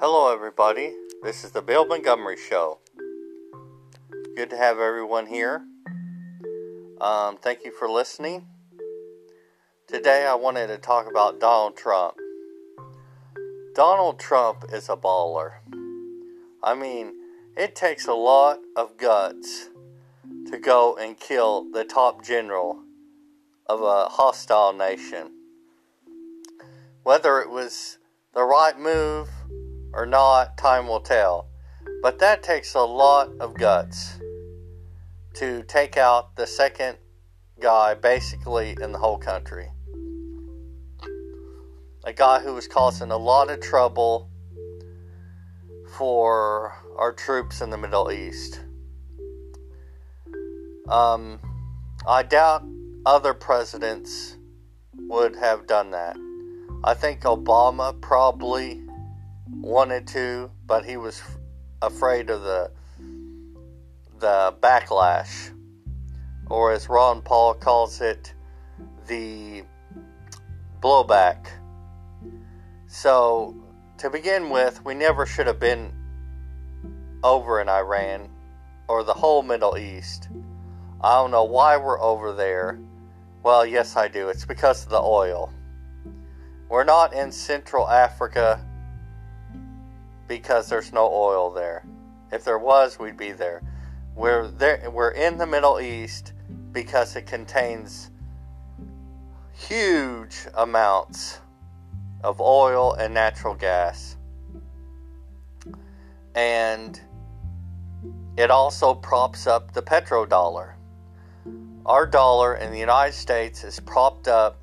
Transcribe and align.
Hello, 0.00 0.32
everybody. 0.32 0.94
This 1.24 1.42
is 1.42 1.50
the 1.50 1.60
Bill 1.60 1.84
Montgomery 1.84 2.36
Show. 2.36 2.78
Good 4.36 4.48
to 4.50 4.56
have 4.56 4.78
everyone 4.78 5.26
here. 5.26 5.64
Um, 7.00 7.36
thank 7.36 7.64
you 7.64 7.72
for 7.72 7.90
listening. 7.90 8.46
Today, 9.88 10.24
I 10.24 10.36
wanted 10.36 10.68
to 10.68 10.78
talk 10.78 11.10
about 11.10 11.40
Donald 11.40 11.76
Trump. 11.76 12.14
Donald 13.74 14.20
Trump 14.20 14.66
is 14.72 14.88
a 14.88 14.96
baller. 14.96 15.54
I 16.62 16.76
mean, 16.76 17.14
it 17.56 17.74
takes 17.74 18.06
a 18.06 18.14
lot 18.14 18.60
of 18.76 18.98
guts 18.98 19.70
to 20.48 20.58
go 20.58 20.96
and 20.96 21.18
kill 21.18 21.68
the 21.72 21.82
top 21.82 22.24
general 22.24 22.84
of 23.66 23.82
a 23.82 24.04
hostile 24.10 24.72
nation. 24.72 25.32
Whether 27.02 27.40
it 27.40 27.50
was 27.50 27.98
the 28.32 28.44
right 28.44 28.78
move 28.78 29.28
or 29.98 30.06
not, 30.06 30.56
time 30.56 30.86
will 30.86 31.00
tell. 31.00 31.48
But 32.04 32.20
that 32.20 32.44
takes 32.44 32.74
a 32.74 32.82
lot 32.82 33.30
of 33.40 33.54
guts 33.54 34.20
to 35.34 35.64
take 35.64 35.96
out 35.96 36.36
the 36.36 36.46
second 36.46 36.98
guy 37.60 37.94
basically 37.94 38.76
in 38.80 38.92
the 38.92 38.98
whole 38.98 39.18
country. 39.18 39.68
A 42.04 42.12
guy 42.12 42.38
who 42.38 42.54
was 42.54 42.68
causing 42.68 43.10
a 43.10 43.16
lot 43.16 43.50
of 43.50 43.60
trouble 43.60 44.30
for 45.96 46.76
our 46.96 47.12
troops 47.12 47.60
in 47.60 47.70
the 47.70 47.76
Middle 47.76 48.12
East. 48.12 48.60
Um, 50.88 51.40
I 52.06 52.22
doubt 52.22 52.62
other 53.04 53.34
presidents 53.34 54.36
would 54.94 55.34
have 55.34 55.66
done 55.66 55.90
that. 55.90 56.16
I 56.84 56.94
think 56.94 57.22
Obama 57.22 58.00
probably 58.00 58.80
wanted 59.68 60.06
to, 60.06 60.50
but 60.66 60.82
he 60.86 60.96
was 60.96 61.22
afraid 61.82 62.30
of 62.30 62.40
the 62.42 62.70
the 64.18 64.54
backlash, 64.60 65.52
or 66.46 66.72
as 66.72 66.88
Ron 66.88 67.20
Paul 67.20 67.54
calls 67.54 68.00
it, 68.00 68.32
the 69.06 69.62
blowback. 70.80 71.46
So, 72.86 73.54
to 73.98 74.08
begin 74.10 74.48
with, 74.48 74.84
we 74.84 74.94
never 74.94 75.26
should 75.26 75.46
have 75.46 75.60
been 75.60 75.92
over 77.22 77.60
in 77.60 77.68
Iran 77.68 78.30
or 78.88 79.04
the 79.04 79.12
whole 79.12 79.42
Middle 79.42 79.76
East. 79.76 80.30
I 81.02 81.14
don't 81.16 81.30
know 81.30 81.44
why 81.44 81.76
we're 81.76 82.00
over 82.00 82.32
there. 82.32 82.80
Well, 83.44 83.66
yes, 83.66 83.96
I 83.96 84.08
do. 84.08 84.30
It's 84.30 84.46
because 84.46 84.84
of 84.84 84.90
the 84.90 85.00
oil. 85.00 85.52
We're 86.68 86.84
not 86.84 87.12
in 87.12 87.30
Central 87.30 87.88
Africa 87.88 88.64
because 90.28 90.68
there's 90.68 90.92
no 90.92 91.10
oil 91.12 91.50
there. 91.50 91.84
If 92.30 92.44
there 92.44 92.58
was, 92.58 92.98
we'd 92.98 93.16
be 93.16 93.32
there. 93.32 93.62
We're 94.14 94.48
there 94.48 94.90
we're 94.90 95.10
in 95.10 95.38
the 95.38 95.46
Middle 95.46 95.80
East 95.80 96.34
because 96.72 97.16
it 97.16 97.26
contains 97.26 98.10
huge 99.52 100.46
amounts 100.54 101.40
of 102.22 102.40
oil 102.40 102.94
and 102.94 103.14
natural 103.14 103.54
gas. 103.54 104.16
And 106.34 107.00
it 108.36 108.50
also 108.50 108.94
props 108.94 109.46
up 109.46 109.72
the 109.72 109.82
petrodollar. 109.82 110.74
Our 111.86 112.06
dollar 112.06 112.56
in 112.56 112.70
the 112.70 112.78
United 112.78 113.14
States 113.14 113.64
is 113.64 113.80
propped 113.80 114.28
up 114.28 114.60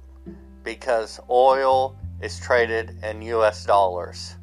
because 0.63 1.19
oil 1.29 1.97
is 2.21 2.39
traded 2.39 2.97
in 3.03 3.21
US 3.21 3.65
dollars. 3.65 4.35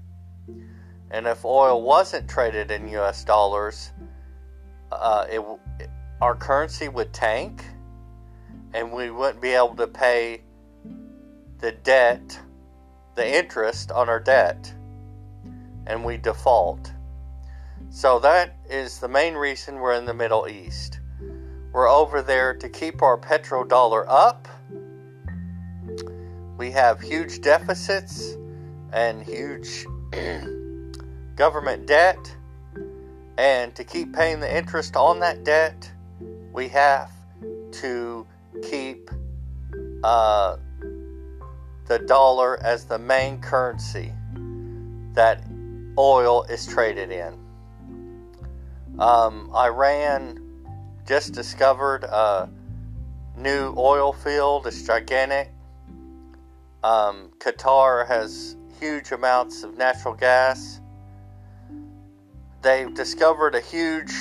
And 1.12 1.26
if 1.26 1.44
oil 1.44 1.82
wasn't 1.82 2.28
traded 2.28 2.70
in 2.70 2.88
US 2.88 3.22
dollars, 3.22 3.92
uh, 4.90 5.26
it, 5.28 5.42
our 6.22 6.34
currency 6.34 6.88
would 6.88 7.12
tank 7.12 7.64
and 8.72 8.90
we 8.90 9.10
wouldn't 9.10 9.42
be 9.42 9.50
able 9.50 9.76
to 9.76 9.86
pay 9.86 10.40
the 11.58 11.72
debt, 11.72 12.40
the 13.14 13.38
interest 13.38 13.92
on 13.92 14.08
our 14.08 14.18
debt, 14.18 14.72
and 15.86 16.02
we 16.02 16.16
default. 16.16 16.92
So 17.90 18.18
that 18.20 18.56
is 18.70 18.98
the 18.98 19.08
main 19.08 19.34
reason 19.34 19.76
we're 19.76 19.92
in 19.92 20.06
the 20.06 20.14
Middle 20.14 20.48
East. 20.48 21.00
We're 21.72 21.90
over 21.90 22.22
there 22.22 22.54
to 22.54 22.68
keep 22.68 23.02
our 23.02 23.18
petrodollar 23.18 24.06
up. 24.08 24.48
We 26.56 26.70
have 26.70 27.00
huge 27.00 27.42
deficits 27.42 28.36
and 28.92 29.22
huge 29.22 29.86
government 31.36 31.86
debt, 31.86 32.34
and 33.38 33.74
to 33.74 33.84
keep 33.84 34.12
paying 34.12 34.40
the 34.40 34.56
interest 34.56 34.96
on 34.96 35.20
that 35.20 35.44
debt, 35.44 35.90
we 36.52 36.68
have 36.68 37.10
to 37.72 38.26
keep 38.62 39.10
uh, 40.04 40.56
the 41.86 41.98
dollar 42.00 42.62
as 42.62 42.84
the 42.84 42.98
main 42.98 43.40
currency 43.40 44.12
that 45.14 45.44
oil 45.98 46.42
is 46.44 46.66
traded 46.66 47.10
in. 47.10 47.38
Um, 48.98 49.50
Iran 49.54 50.38
just 51.06 51.32
discovered 51.32 52.04
a 52.04 52.48
new 53.36 53.74
oil 53.76 54.12
field. 54.12 54.66
It's 54.66 54.86
gigantic. 54.86 55.50
Um, 56.84 57.30
Qatar 57.38 58.06
has 58.06 58.56
huge 58.78 59.12
amounts 59.12 59.62
of 59.62 59.76
natural 59.76 60.14
gas 60.14 60.81
they've 62.62 62.94
discovered 62.94 63.54
a 63.54 63.60
huge 63.60 64.14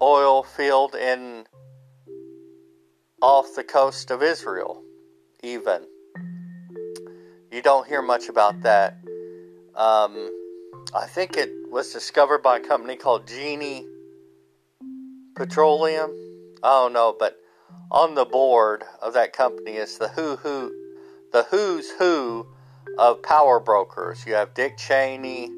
oil 0.00 0.42
field 0.42 0.94
in 0.94 1.44
off 3.20 3.54
the 3.56 3.64
coast 3.64 4.10
of 4.10 4.22
Israel, 4.22 4.82
even. 5.42 5.82
You 7.50 7.62
don't 7.62 7.86
hear 7.86 8.02
much 8.02 8.28
about 8.28 8.62
that. 8.62 8.98
Um, 9.74 10.30
I 10.94 11.06
think 11.06 11.36
it 11.36 11.50
was 11.70 11.92
discovered 11.92 12.42
by 12.42 12.58
a 12.58 12.60
company 12.60 12.96
called 12.96 13.26
Genie 13.26 13.86
Petroleum. 15.34 16.10
I 16.62 16.70
don't 16.70 16.92
know, 16.92 17.16
but 17.18 17.36
on 17.90 18.14
the 18.14 18.24
board 18.24 18.84
of 19.02 19.14
that 19.14 19.32
company 19.32 19.72
is 19.72 19.98
the 19.98 20.08
who 20.08 20.36
who, 20.36 20.72
the 21.32 21.44
who's 21.44 21.90
who 21.92 22.46
of 22.98 23.22
power 23.22 23.58
brokers. 23.58 24.24
You 24.26 24.34
have 24.34 24.54
Dick 24.54 24.76
Cheney, 24.78 25.50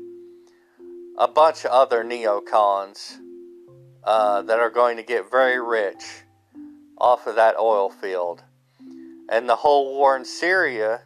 a 1.19 1.27
bunch 1.27 1.65
of 1.65 1.71
other 1.71 2.05
neocons 2.05 3.17
uh, 4.05 4.43
that 4.43 4.59
are 4.59 4.71
going 4.71 4.97
to 4.97 5.03
get 5.03 5.31
very 5.31 5.61
rich 5.61 6.05
off 6.99 7.27
of 7.27 7.37
that 7.37 7.57
oil 7.59 7.91
field. 7.91 8.43
And 9.31 9.49
the 9.49 9.57
whole 9.57 9.95
war 9.95 10.17
in 10.17 10.25
Syria 10.25 11.01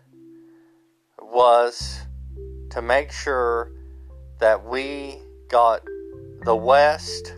was 1.21 2.01
to 2.71 2.83
make 2.83 3.13
sure 3.13 3.73
that 4.41 4.65
we 4.65 5.19
got 5.49 5.83
the 6.45 6.57
West, 6.57 7.35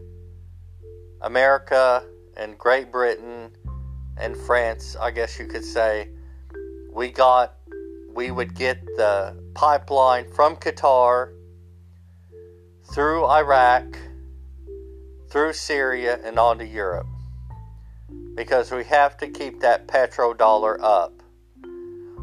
America, 1.20 2.04
and 2.36 2.56
Great 2.56 2.90
Britain, 2.90 3.50
and 4.16 4.36
France, 4.36 4.96
I 5.00 5.10
guess 5.10 5.38
you 5.38 5.46
could 5.46 5.64
say, 5.64 6.08
we 6.90 7.10
got, 7.10 7.54
we 8.14 8.30
would 8.30 8.54
get 8.54 8.84
the 8.96 9.36
pipeline 9.54 10.30
from 10.32 10.56
Qatar 10.56 11.32
through 12.92 13.24
Iraq, 13.24 13.84
through 15.30 15.54
Syria, 15.54 16.20
and 16.22 16.38
on 16.38 16.58
to 16.58 16.66
Europe. 16.66 17.06
Because 18.34 18.70
we 18.70 18.84
have 18.84 19.16
to 19.18 19.28
keep 19.28 19.60
that 19.60 19.88
petrodollar 19.88 20.78
up. 20.80 21.22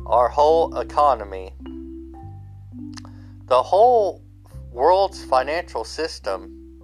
Our 0.06 0.30
whole 0.30 0.78
economy, 0.78 1.54
the 3.48 3.64
whole 3.64 4.22
world's 4.72 5.24
financial 5.24 5.84
system 5.84 6.82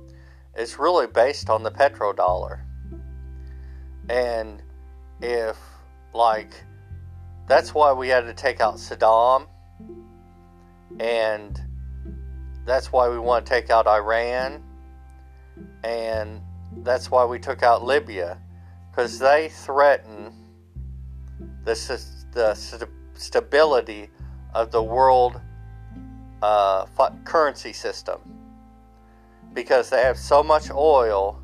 is 0.57 0.79
really 0.79 1.05
based 1.05 1.49
on 1.51 1.61
the 1.61 1.71
petrodollar. 1.71 2.61
And 4.09 4.63
if, 5.21 5.57
like, 6.13 6.53
that's 7.47 7.75
why 7.75 7.93
we 7.93 8.07
had 8.07 8.21
to 8.21 8.33
take 8.33 8.61
out 8.61 8.75
Saddam 8.75 9.45
and 10.99 11.64
that's 12.65 12.91
why 12.91 13.07
we 13.07 13.19
want 13.19 13.45
to 13.45 13.49
take 13.49 13.69
out 13.69 13.87
Iran, 13.87 14.63
and 15.83 16.41
that's 16.77 17.11
why 17.11 17.23
we 17.23 17.39
took 17.39 17.61
out 17.61 17.83
Libya, 17.83 18.39
because 18.89 19.19
they 19.19 19.49
threaten 19.49 20.33
the, 21.63 21.73
the 22.33 22.55
st- 22.55 22.89
stability 23.13 24.09
of 24.53 24.71
the 24.71 24.81
world 24.81 25.39
uh, 26.41 26.85
currency 27.23 27.71
system. 27.71 28.19
Because 29.53 29.89
they 29.89 30.01
have 30.01 30.17
so 30.17 30.43
much 30.43 30.69
oil, 30.71 31.41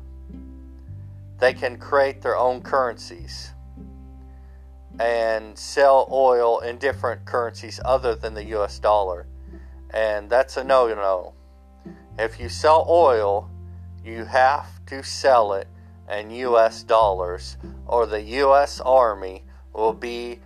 they 1.38 1.54
can 1.54 1.78
create 1.78 2.20
their 2.20 2.36
own 2.36 2.60
currencies 2.60 3.52
and 5.00 5.56
sell 5.56 6.06
oil 6.12 6.60
in 6.60 6.76
different 6.76 7.24
currencies 7.24 7.80
other 7.84 8.14
than 8.14 8.34
the 8.34 8.44
US 8.56 8.78
dollar 8.78 9.26
And 9.92 10.30
that's 10.30 10.56
a 10.56 10.64
no 10.64 10.88
no. 10.88 11.34
If 12.18 12.38
you 12.40 12.48
sell 12.48 12.86
oil, 12.88 13.50
you 14.04 14.24
have 14.24 14.84
to 14.86 15.02
sell 15.02 15.54
it 15.54 15.68
in 16.10 16.30
US 16.30 16.82
dollars, 16.82 17.56
or 17.86 18.06
the 18.06 18.20
US 18.20 18.80
Army 18.80 19.44
will 19.72 19.92
be 19.92 20.40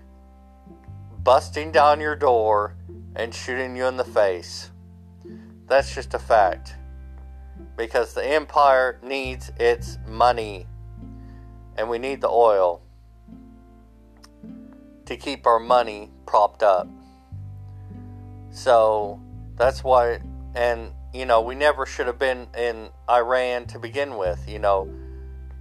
busting 1.23 1.73
down 1.73 2.01
your 2.01 2.17
door 2.17 2.77
and 3.17 3.35
shooting 3.35 3.77
you 3.77 3.87
in 3.87 3.97
the 3.97 4.05
face. 4.05 4.71
That's 5.67 5.93
just 5.95 6.15
a 6.15 6.19
fact. 6.19 6.77
Because 7.77 8.15
the 8.15 8.25
empire 8.25 9.01
needs 9.03 9.51
its 9.59 9.99
money. 10.07 10.67
And 11.77 11.91
we 11.91 11.99
need 11.99 12.21
the 12.21 12.29
oil 12.29 12.83
to 15.07 15.17
keep 15.17 15.47
our 15.47 15.59
money 15.59 16.11
propped 16.27 16.63
up. 16.63 16.89
So 18.51 19.21
that's 19.57 19.83
why, 19.83 20.21
and 20.55 20.93
you 21.13 21.25
know, 21.25 21.41
we 21.41 21.55
never 21.55 21.87
should 21.87 22.07
have 22.07 22.19
been 22.19 22.47
in 22.57 22.91
Iran 23.09 23.67
to 23.67 23.79
begin 23.79 24.17
with. 24.17 24.49
You 24.49 24.59
know, 24.59 24.89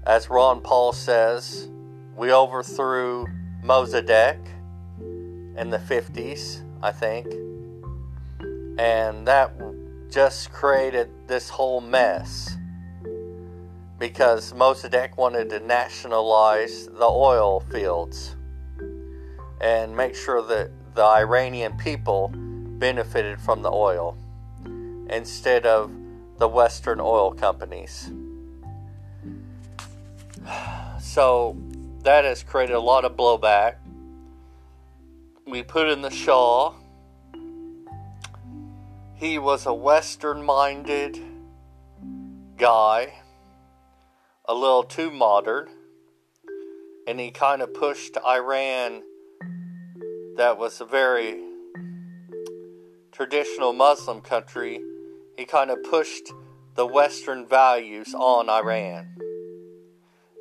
as 0.05 0.29
Ron 0.29 0.61
Paul 0.61 0.91
says, 0.91 1.69
we 2.15 2.31
overthrew 2.31 3.27
Mossadegh 3.63 4.45
in 5.57 5.69
the 5.69 5.77
50s, 5.77 6.61
I 6.81 6.91
think. 6.91 7.27
And 8.77 9.25
that 9.27 9.53
just 10.11 10.51
created 10.51 11.09
this 11.27 11.49
whole 11.49 11.79
mess 11.81 12.57
because 13.97 14.51
Mossadegh 14.53 15.15
wanted 15.17 15.49
to 15.49 15.59
nationalize 15.61 16.87
the 16.87 17.05
oil 17.05 17.61
fields 17.71 18.35
and 19.61 19.95
make 19.95 20.15
sure 20.15 20.41
that 20.41 20.69
the 20.95 21.03
Iranian 21.03 21.77
people 21.77 22.33
benefited 22.79 23.39
from 23.39 23.61
the 23.61 23.71
oil 23.71 24.17
instead 25.09 25.65
of 25.65 25.91
the 26.37 26.47
Western 26.47 26.99
oil 26.99 27.31
companies. 27.31 28.11
So 30.99 31.55
that 32.03 32.25
has 32.25 32.43
created 32.43 32.73
a 32.73 32.79
lot 32.79 33.05
of 33.05 33.15
blowback. 33.15 33.75
We 35.47 35.63
put 35.63 35.87
in 35.87 36.01
the 36.01 36.09
Shah. 36.09 36.73
He 39.13 39.39
was 39.39 39.65
a 39.65 39.73
Western 39.73 40.43
minded 40.43 41.21
guy, 42.57 43.13
a 44.43 44.53
little 44.53 44.83
too 44.83 45.09
modern, 45.09 45.69
and 47.07 47.17
he 47.17 47.31
kind 47.31 47.61
of 47.61 47.73
pushed 47.73 48.17
Iran 48.17 49.01
that 50.35 50.57
was 50.57 50.81
a 50.81 50.85
very 50.85 51.44
traditional 53.15 53.71
Muslim 53.71 54.19
country, 54.19 54.81
he 55.37 55.45
kind 55.45 55.71
of 55.71 55.81
pushed 55.83 56.33
the 56.75 56.85
Western 56.85 57.47
values 57.47 58.13
on 58.13 58.49
Iran. 58.49 59.15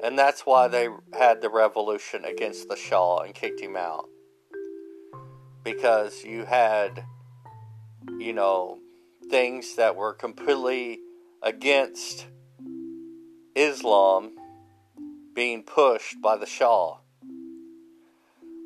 And 0.03 0.19
that's 0.19 0.41
why 0.41 0.67
they 0.67 0.89
had 1.17 1.41
the 1.41 1.49
revolution 1.49 2.25
against 2.25 2.69
the 2.69 2.77
Shah 2.77 3.19
and 3.19 3.33
kicked 3.33 3.61
him 3.61 3.77
out. 3.77 4.09
Because 5.63 6.25
you 6.25 6.45
had, 6.45 7.05
you 8.19 8.33
know, 8.33 8.81
things 9.31 9.77
that 9.77 9.95
were 9.95 10.13
completely 10.13 10.99
against 11.43 12.27
Islam 13.55 14.33
being 15.33 15.63
pushed 15.63 16.21
by 16.21 16.37
the 16.37 16.47
Shah. 16.47 16.97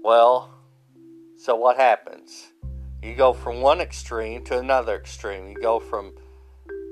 Well, 0.02 0.50
so 1.36 1.54
what 1.54 1.76
happens? 1.76 2.52
You 3.02 3.14
go 3.14 3.32
from 3.32 3.60
one 3.60 3.80
extreme 3.80 4.42
to 4.44 4.58
another 4.58 4.96
extreme. 4.96 5.48
You 5.48 5.54
go 5.54 5.78
from 5.78 6.14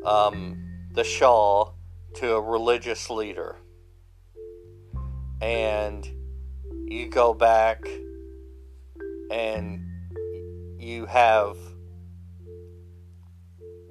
um, 0.05 0.87
the 0.93 1.03
Shah 1.03 1.71
to 2.17 2.35
a 2.35 2.41
religious 2.41 3.11
leader. 3.11 3.57
And 5.41 6.09
you 6.87 7.09
go 7.09 7.35
back 7.35 7.87
and 9.31 9.85
you 10.79 11.07
have 11.07 11.57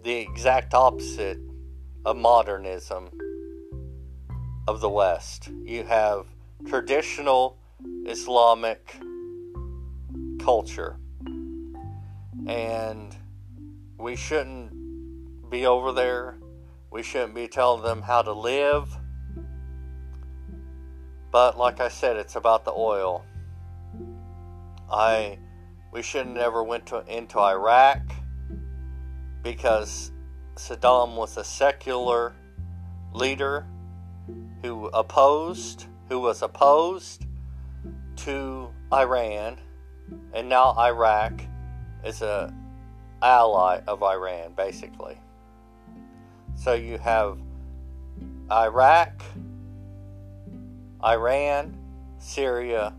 the 0.04 0.16
exact 0.16 0.74
opposite 0.74 1.40
of 2.06 2.16
modernism 2.16 3.10
of 4.68 4.80
the 4.80 4.90
West. 4.90 5.50
You 5.64 5.84
have 5.84 6.28
traditional 6.66 7.58
Islamic 8.06 8.96
culture. 10.40 10.98
And 12.48 13.16
we 13.98 14.16
shouldn't 14.16 15.50
be 15.50 15.66
over 15.66 15.92
there. 15.92 16.38
We 16.92 17.04
shouldn't 17.04 17.36
be 17.36 17.48
telling 17.48 17.84
them 17.84 18.02
how 18.02 18.22
to 18.22 18.34
live. 18.34 18.96
But 21.32 21.58
like 21.58 21.80
I 21.80 21.90
said, 21.90 22.16
it's 22.16 22.36
about 22.36 22.66
the 22.66 22.72
oil. 22.72 23.26
I 24.90 25.40
we 25.92 26.02
shouldn't 26.02 26.38
ever 26.38 26.64
went 26.64 26.86
to, 26.88 27.04
into 27.08 27.40
Iraq 27.40 28.02
because 29.42 30.12
Saddam 30.56 31.16
was 31.16 31.38
a 31.38 31.44
secular 31.44 32.36
leader 33.14 33.66
who 34.62 34.88
opposed 34.88 35.86
who 36.10 36.20
was 36.20 36.42
opposed 36.42 37.26
to 38.18 38.70
Iran 38.94 39.58
and 40.34 40.50
now 40.50 40.74
Iraq 40.78 41.34
is 42.06 42.22
a 42.22 42.54
ally 43.22 43.82
of 43.88 44.04
Iran, 44.04 44.54
basically. 44.56 45.18
So 46.56 46.74
you 46.74 46.98
have 47.00 47.40
Iraq, 48.52 49.22
Iran, 51.04 51.76
Syria, 52.20 52.94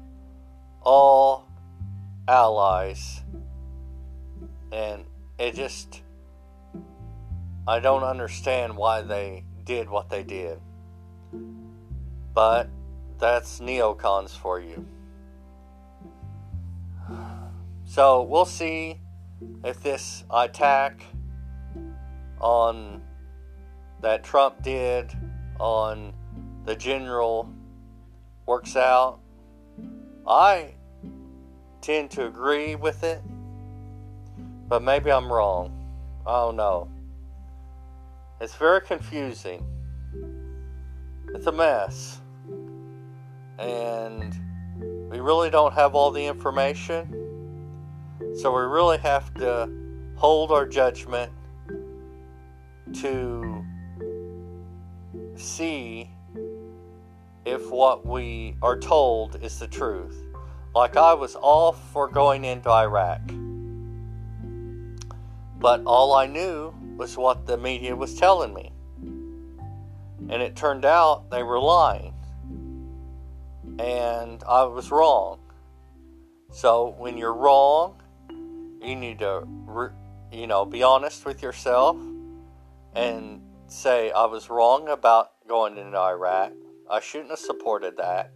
all 0.83 1.49
allies, 2.29 3.23
and 4.73 5.05
it 5.39 5.55
just 5.55 6.03
I 7.69 7.81
don't 7.81 8.05
understand 8.05 8.77
why 8.77 9.03
they 9.03 9.45
did 9.65 9.89
what 9.89 10.09
they 10.09 10.23
did. 10.23 10.61
But 12.33 12.69
that's 13.19 13.61
neocons 13.61 14.31
for 14.31 14.61
you. 14.61 14.87
So 17.97 18.25
we'll 18.25 18.45
see 18.45 19.01
if 19.65 19.83
this 19.83 20.25
attack 20.31 21.03
on 22.39 23.01
that 24.03 24.23
Trump 24.23 24.63
did 24.63 25.11
on 25.59 26.13
the 26.67 26.77
general 26.77 27.51
works 28.45 28.77
out. 28.77 29.21
I 30.29 30.75
tend 31.81 32.11
to 32.11 32.27
agree 32.27 32.75
with 32.75 33.03
it, 33.03 33.23
but 34.69 34.83
maybe 34.83 35.11
I'm 35.11 35.33
wrong. 35.33 35.73
I 36.27 36.33
don't 36.33 36.57
know. 36.57 36.91
It's 38.43 38.57
very 38.57 38.83
confusing. 38.83 39.67
It's 41.35 41.47
a 41.47 41.53
mess. 41.53 42.21
And 43.59 44.39
we 45.11 45.19
really 45.19 45.49
don't 45.49 45.73
have 45.73 45.95
all 45.95 46.11
the 46.11 46.27
information. 46.27 47.23
So 48.37 48.55
we 48.55 48.61
really 48.65 48.99
have 48.99 49.33
to 49.35 49.67
hold 50.17 50.53
our 50.53 50.67
judgment 50.67 51.33
to 53.01 53.65
see 55.37 56.11
if 57.47 57.71
what 57.71 58.05
we 58.05 58.55
are 58.61 58.79
told 58.79 59.43
is 59.43 59.59
the 59.59 59.67
truth. 59.67 60.23
Like 60.75 60.99
I 60.99 61.15
was 61.15 61.35
all 61.35 61.73
for 61.73 62.09
going 62.09 62.45
into 62.45 62.69
Iraq. 62.69 63.23
But 65.59 65.83
all 65.87 66.15
I 66.15 66.27
knew 66.27 66.75
was 66.99 67.17
what 67.17 67.47
the 67.47 67.57
media 67.57 67.97
was 67.97 68.17
telling 68.17 68.53
me. 68.53 68.71
And 70.29 70.43
it 70.43 70.57
turned 70.57 70.85
out 70.85 71.31
they 71.31 71.43
were 71.43 71.59
lying. 71.59 72.13
And 73.79 74.45
I 74.47 74.65
was 74.65 74.91
wrong. 74.91 75.39
So 76.53 76.95
when 76.99 77.17
you're 77.17 77.35
wrong, 77.35 78.03
you 78.87 78.97
need 78.97 79.19
to, 79.19 79.47
you 80.31 80.47
know, 80.47 80.65
be 80.65 80.83
honest 80.83 81.25
with 81.25 81.43
yourself 81.43 81.97
and 82.95 83.41
say, 83.67 84.11
I 84.13 84.27
was 84.27 84.49
wrong 84.49 84.89
about 84.89 85.33
going 85.49 85.77
into 85.77 85.99
Iraq. 85.99 86.53
I 86.89 87.01
shouldn't 87.01 87.31
have 87.31 87.39
supported 87.39 87.97
that. 87.97 88.33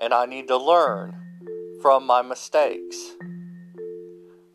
And 0.00 0.14
I 0.14 0.26
need 0.26 0.48
to 0.48 0.56
learn 0.56 1.14
from 1.82 2.06
my 2.06 2.22
mistakes. 2.22 2.96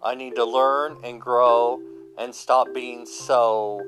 I 0.04 0.16
need 0.16 0.36
to 0.36 0.46
learn 0.46 0.98
and 1.04 1.22
grow 1.22 1.80
and 2.18 2.34
stop 2.34 2.68
being 2.74 3.06
so 3.06 3.82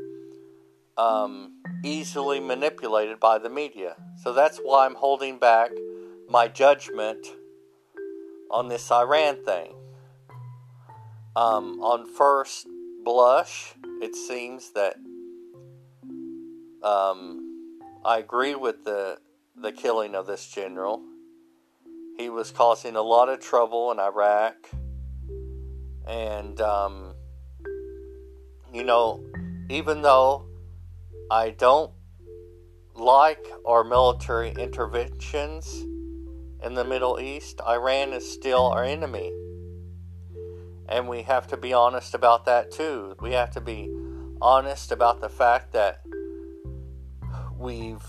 um, 0.95 1.59
easily 1.83 2.39
manipulated 2.39 3.19
by 3.19 3.39
the 3.39 3.49
media. 3.49 3.95
So 4.23 4.31
that's 4.31 4.59
why 4.59 4.85
I'm 4.85 4.95
holding 4.95 5.39
back 5.39 5.71
my 6.29 6.47
judgment 6.47 7.25
on 8.51 8.67
this 8.67 8.91
Iran 8.91 9.43
thing 9.43 9.73
um, 11.35 11.79
on 11.81 12.05
first 12.05 12.67
blush, 13.03 13.73
it 14.01 14.15
seems 14.15 14.71
that 14.71 14.95
um, 16.83 17.69
I 18.05 18.19
agree 18.19 18.55
with 18.55 18.83
the 18.85 19.17
the 19.55 19.71
killing 19.71 20.15
of 20.15 20.27
this 20.27 20.47
general. 20.47 21.01
He 22.17 22.29
was 22.29 22.51
causing 22.51 22.95
a 22.95 23.01
lot 23.01 23.29
of 23.29 23.39
trouble 23.39 23.91
in 23.91 23.99
Iraq, 23.99 24.55
and 26.05 26.59
um, 26.61 27.13
you 28.73 28.83
know, 28.83 29.23
even 29.69 30.01
though 30.01 30.45
I 31.31 31.51
don't 31.51 31.91
like 32.95 33.47
our 33.65 33.83
military 33.83 34.51
interventions 34.51 35.81
in 36.63 36.75
the 36.75 36.83
Middle 36.83 37.19
East, 37.19 37.59
Iran 37.67 38.13
is 38.13 38.31
still 38.31 38.67
our 38.67 38.83
enemy. 38.83 39.33
And 40.87 41.07
we 41.07 41.23
have 41.23 41.47
to 41.47 41.57
be 41.57 41.73
honest 41.73 42.13
about 42.13 42.45
that 42.45 42.71
too. 42.71 43.15
We 43.21 43.31
have 43.33 43.51
to 43.51 43.61
be 43.61 43.89
honest 44.41 44.91
about 44.91 45.21
the 45.21 45.29
fact 45.29 45.71
that 45.73 46.01
we've 47.57 48.05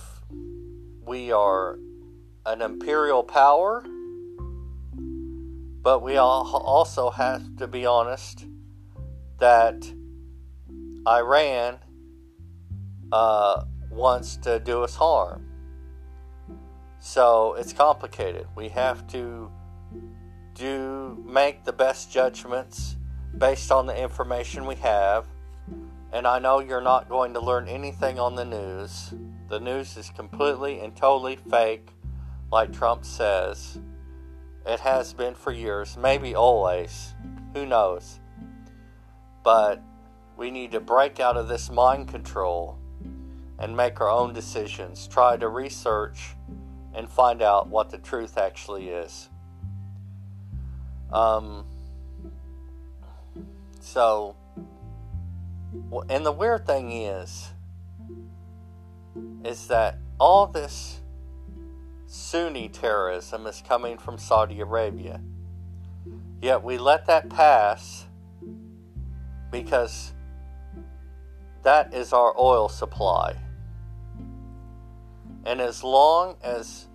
we 1.06 1.30
are 1.30 1.78
an 2.46 2.62
imperial 2.62 3.22
power, 3.22 3.84
but 5.82 6.02
we 6.02 6.16
also 6.16 7.10
have 7.10 7.56
to 7.56 7.66
be 7.66 7.86
honest 7.86 8.46
that 9.38 9.86
Iran 11.06 11.78
uh, 13.12 13.64
wants 13.90 14.36
to 14.38 14.58
do 14.60 14.82
us 14.82 14.94
harm. 14.94 15.46
So 17.00 17.54
it's 17.54 17.72
complicated. 17.72 18.46
We 18.56 18.70
have 18.70 19.06
to 19.08 19.50
do 20.54 21.22
make 21.26 21.64
the 21.64 21.72
best 21.72 22.10
judgments 22.10 22.96
based 23.36 23.70
on 23.70 23.86
the 23.86 24.00
information 24.00 24.66
we 24.66 24.76
have. 24.76 25.26
And 26.12 26.26
I 26.26 26.38
know 26.38 26.60
you're 26.60 26.80
not 26.80 27.08
going 27.08 27.34
to 27.34 27.40
learn 27.40 27.68
anything 27.68 28.20
on 28.20 28.36
the 28.36 28.44
news. 28.44 29.12
The 29.48 29.58
news 29.58 29.96
is 29.96 30.10
completely 30.10 30.80
and 30.80 30.94
totally 30.96 31.36
fake, 31.50 31.88
like 32.52 32.72
Trump 32.72 33.04
says. 33.04 33.80
It 34.64 34.80
has 34.80 35.12
been 35.12 35.34
for 35.34 35.50
years, 35.50 35.96
maybe 35.96 36.34
always. 36.34 37.14
Who 37.54 37.66
knows? 37.66 38.20
But 39.42 39.82
we 40.36 40.50
need 40.50 40.72
to 40.72 40.80
break 40.80 41.20
out 41.20 41.36
of 41.36 41.48
this 41.48 41.70
mind 41.70 42.08
control 42.08 42.78
and 43.58 43.76
make 43.76 44.00
our 44.00 44.10
own 44.10 44.32
decisions. 44.32 45.06
Try 45.06 45.36
to 45.36 45.48
research 45.48 46.36
and 46.94 47.08
find 47.08 47.42
out 47.42 47.68
what 47.68 47.90
the 47.90 47.98
truth 47.98 48.38
actually 48.38 48.88
is. 48.88 49.28
Um, 51.14 51.64
so, 53.80 54.34
and 56.08 56.26
the 56.26 56.32
weird 56.32 56.66
thing 56.66 56.90
is, 56.90 57.52
is 59.44 59.68
that 59.68 59.98
all 60.18 60.48
this 60.48 61.00
Sunni 62.06 62.68
terrorism 62.68 63.46
is 63.46 63.62
coming 63.66 63.96
from 63.96 64.18
Saudi 64.18 64.60
Arabia. 64.60 65.20
Yet 66.42 66.64
we 66.64 66.78
let 66.78 67.06
that 67.06 67.28
pass 67.28 68.06
because 69.52 70.12
that 71.62 71.94
is 71.94 72.12
our 72.12 72.34
oil 72.38 72.68
supply. 72.68 73.36
And 75.46 75.60
as 75.60 75.84
long 75.84 76.36
as 76.42 76.88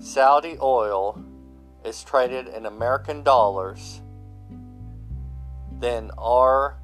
Saudi 0.00 0.56
oil 0.60 1.22
is 1.84 2.02
traded 2.02 2.48
in 2.48 2.66
American 2.66 3.22
dollars, 3.22 4.00
then 5.80 6.10
our 6.18 6.78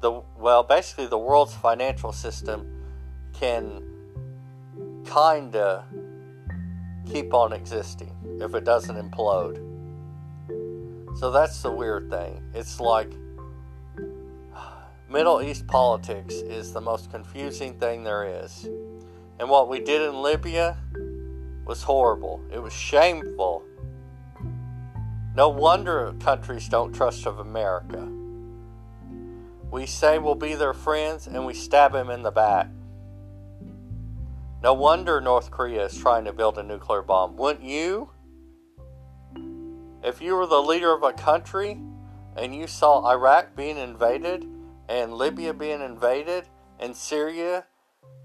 the 0.00 0.22
well 0.38 0.62
basically 0.62 1.06
the 1.06 1.18
world's 1.18 1.54
financial 1.54 2.12
system 2.12 2.66
can 3.32 3.82
kind 5.04 5.54
of 5.56 5.84
keep 7.10 7.34
on 7.34 7.52
existing 7.52 8.14
if 8.40 8.54
it 8.54 8.64
doesn't 8.64 8.96
implode. 8.96 9.66
So 11.18 11.30
that's 11.30 11.62
the 11.62 11.70
weird 11.70 12.08
thing. 12.08 12.42
It's 12.54 12.80
like 12.80 13.12
Middle 15.10 15.42
East 15.42 15.66
politics 15.66 16.34
is 16.34 16.72
the 16.72 16.80
most 16.80 17.10
confusing 17.10 17.74
thing 17.78 18.04
there 18.04 18.42
is. 18.44 18.68
And 19.38 19.48
what 19.48 19.68
we 19.68 19.80
did 19.80 20.02
in 20.02 20.22
Libya 20.22 20.78
was 21.66 21.82
horrible. 21.82 22.42
It 22.52 22.62
was 22.62 22.72
shameful. 22.72 23.64
No 25.34 25.48
wonder 25.48 26.12
countries 26.20 26.68
don't 26.68 26.92
trust 26.92 27.24
of 27.24 27.38
America. 27.38 28.08
We 29.70 29.86
say 29.86 30.18
we'll 30.18 30.34
be 30.34 30.54
their 30.54 30.74
friends 30.74 31.28
and 31.28 31.46
we 31.46 31.54
stab 31.54 31.92
them 31.92 32.10
in 32.10 32.22
the 32.22 32.32
back. 32.32 32.68
No 34.60 34.74
wonder 34.74 35.20
North 35.20 35.52
Korea 35.52 35.86
is 35.86 35.96
trying 35.96 36.24
to 36.24 36.32
build 36.32 36.58
a 36.58 36.64
nuclear 36.64 37.02
bomb. 37.02 37.36
Wouldn't 37.36 37.64
you? 37.64 38.10
If 40.02 40.20
you 40.20 40.34
were 40.34 40.46
the 40.46 40.60
leader 40.60 40.92
of 40.92 41.04
a 41.04 41.12
country 41.12 41.80
and 42.36 42.54
you 42.54 42.66
saw 42.66 43.08
Iraq 43.08 43.54
being 43.54 43.78
invaded 43.78 44.46
and 44.88 45.14
Libya 45.14 45.54
being 45.54 45.80
invaded 45.80 46.48
and 46.80 46.96
Syria 46.96 47.66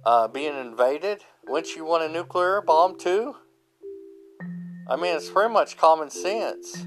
uh, 0.06 0.28
being 0.28 0.58
invaded, 0.58 1.22
wouldn't 1.48 1.76
you 1.76 1.86
want 1.86 2.04
a 2.04 2.10
nuclear 2.10 2.62
bomb 2.62 2.98
too? 2.98 3.36
I 4.88 4.96
mean, 4.96 5.16
it's 5.16 5.30
pretty 5.30 5.54
much 5.54 5.78
common 5.78 6.10
sense. 6.10 6.86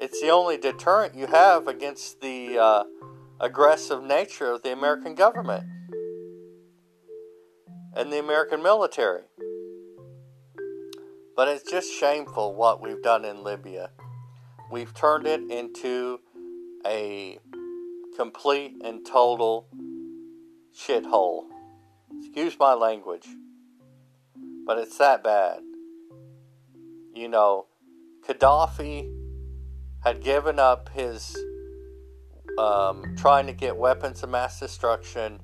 It's 0.00 0.20
the 0.20 0.28
only 0.28 0.56
deterrent 0.56 1.16
you 1.16 1.26
have 1.26 1.66
against 1.66 2.20
the 2.20 2.56
uh, 2.56 2.84
aggressive 3.40 4.04
nature 4.04 4.52
of 4.52 4.62
the 4.62 4.72
American 4.72 5.16
government 5.16 5.64
and 7.96 8.12
the 8.12 8.20
American 8.20 8.62
military. 8.62 9.22
But 11.34 11.48
it's 11.48 11.68
just 11.68 11.92
shameful 11.92 12.54
what 12.54 12.80
we've 12.80 13.02
done 13.02 13.24
in 13.24 13.42
Libya. 13.42 13.90
We've 14.70 14.94
turned 14.94 15.26
it 15.26 15.40
into 15.50 16.20
a 16.86 17.40
complete 18.16 18.76
and 18.84 19.04
total 19.04 19.66
shithole. 20.72 21.46
Excuse 22.20 22.56
my 22.58 22.74
language. 22.74 23.26
But 24.64 24.78
it's 24.78 24.96
that 24.98 25.24
bad. 25.24 25.60
You 27.14 27.28
know, 27.28 27.66
Gaddafi 28.26 29.17
had 30.08 30.22
given 30.22 30.58
up 30.58 30.88
his 30.94 31.36
um, 32.56 33.14
trying 33.14 33.46
to 33.46 33.52
get 33.52 33.76
weapons 33.76 34.22
of 34.22 34.30
mass 34.30 34.58
destruction. 34.58 35.38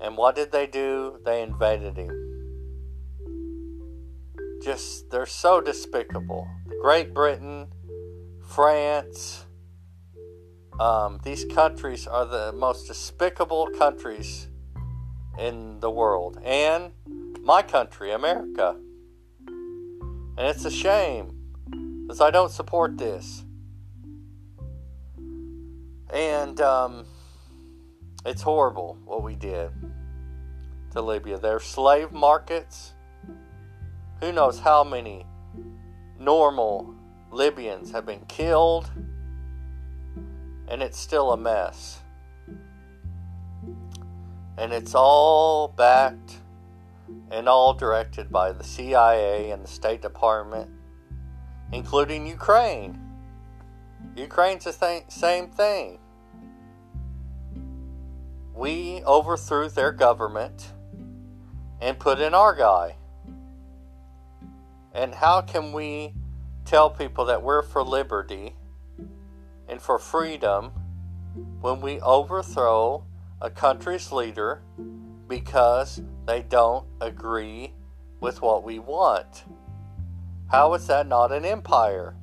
And 0.00 0.16
what 0.16 0.34
did 0.34 0.50
they 0.50 0.66
do? 0.66 1.18
They 1.26 1.42
invaded 1.42 1.98
him. 1.98 2.10
Just, 4.64 5.10
they're 5.10 5.26
so 5.26 5.60
despicable. 5.60 6.48
Great 6.80 7.12
Britain, 7.12 7.68
France, 8.48 9.44
um, 10.80 11.20
these 11.22 11.44
countries 11.44 12.06
are 12.06 12.24
the 12.24 12.50
most 12.52 12.86
despicable 12.86 13.68
countries 13.78 14.48
in 15.38 15.80
the 15.80 15.90
world. 15.90 16.40
And 16.42 16.92
my 17.42 17.60
country, 17.60 18.10
America. 18.10 18.74
And 19.46 20.48
it's 20.48 20.64
a 20.64 20.70
shame 20.70 21.36
because 22.06 22.22
I 22.22 22.30
don't 22.30 22.50
support 22.50 22.96
this. 22.96 23.44
And 26.12 26.60
um, 26.60 27.06
it's 28.26 28.42
horrible 28.42 28.98
what 29.04 29.22
we 29.22 29.34
did 29.34 29.70
to 30.92 31.00
Libya. 31.00 31.38
Their 31.38 31.60
slave 31.60 32.12
markets. 32.12 32.92
Who 34.20 34.30
knows 34.30 34.60
how 34.60 34.84
many 34.84 35.26
normal 36.18 36.94
Libyans 37.32 37.90
have 37.90 38.06
been 38.06 38.24
killed 38.26 38.90
and 40.72 40.82
it's 40.82 40.98
still 40.98 41.32
a 41.32 41.36
mess. 41.36 41.98
And 44.56 44.72
it's 44.72 44.94
all 44.94 45.68
backed 45.68 46.36
and 47.30 47.46
all 47.46 47.74
directed 47.74 48.30
by 48.30 48.52
the 48.52 48.64
CIA 48.64 49.50
and 49.50 49.64
the 49.64 49.68
State 49.68 50.00
Department, 50.00 50.70
including 51.72 52.26
Ukraine. 52.26 53.01
Ukraine's 54.16 54.64
the 54.64 54.72
th- 54.72 55.04
same 55.08 55.48
thing. 55.48 55.98
We 58.54 59.02
overthrew 59.04 59.68
their 59.68 59.92
government 59.92 60.72
and 61.80 61.98
put 61.98 62.20
in 62.20 62.34
our 62.34 62.54
guy. 62.54 62.96
And 64.92 65.14
how 65.14 65.40
can 65.40 65.72
we 65.72 66.14
tell 66.64 66.90
people 66.90 67.24
that 67.24 67.42
we're 67.42 67.62
for 67.62 67.82
liberty 67.82 68.54
and 69.68 69.80
for 69.80 69.98
freedom 69.98 70.70
when 71.60 71.80
we 71.80 72.00
overthrow 72.00 73.04
a 73.40 73.50
country's 73.50 74.12
leader 74.12 74.62
because 75.28 76.02
they 76.26 76.42
don't 76.42 76.86
agree 77.00 77.72
with 78.20 78.40
what 78.42 78.62
we 78.62 78.78
want. 78.78 79.44
How 80.48 80.74
is 80.74 80.86
that 80.86 81.06
not 81.06 81.32
an 81.32 81.44
empire? 81.44 82.14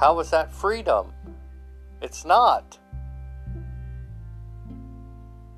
How 0.00 0.18
is 0.20 0.30
that 0.30 0.50
freedom? 0.50 1.12
It's 2.00 2.24
not. 2.24 2.78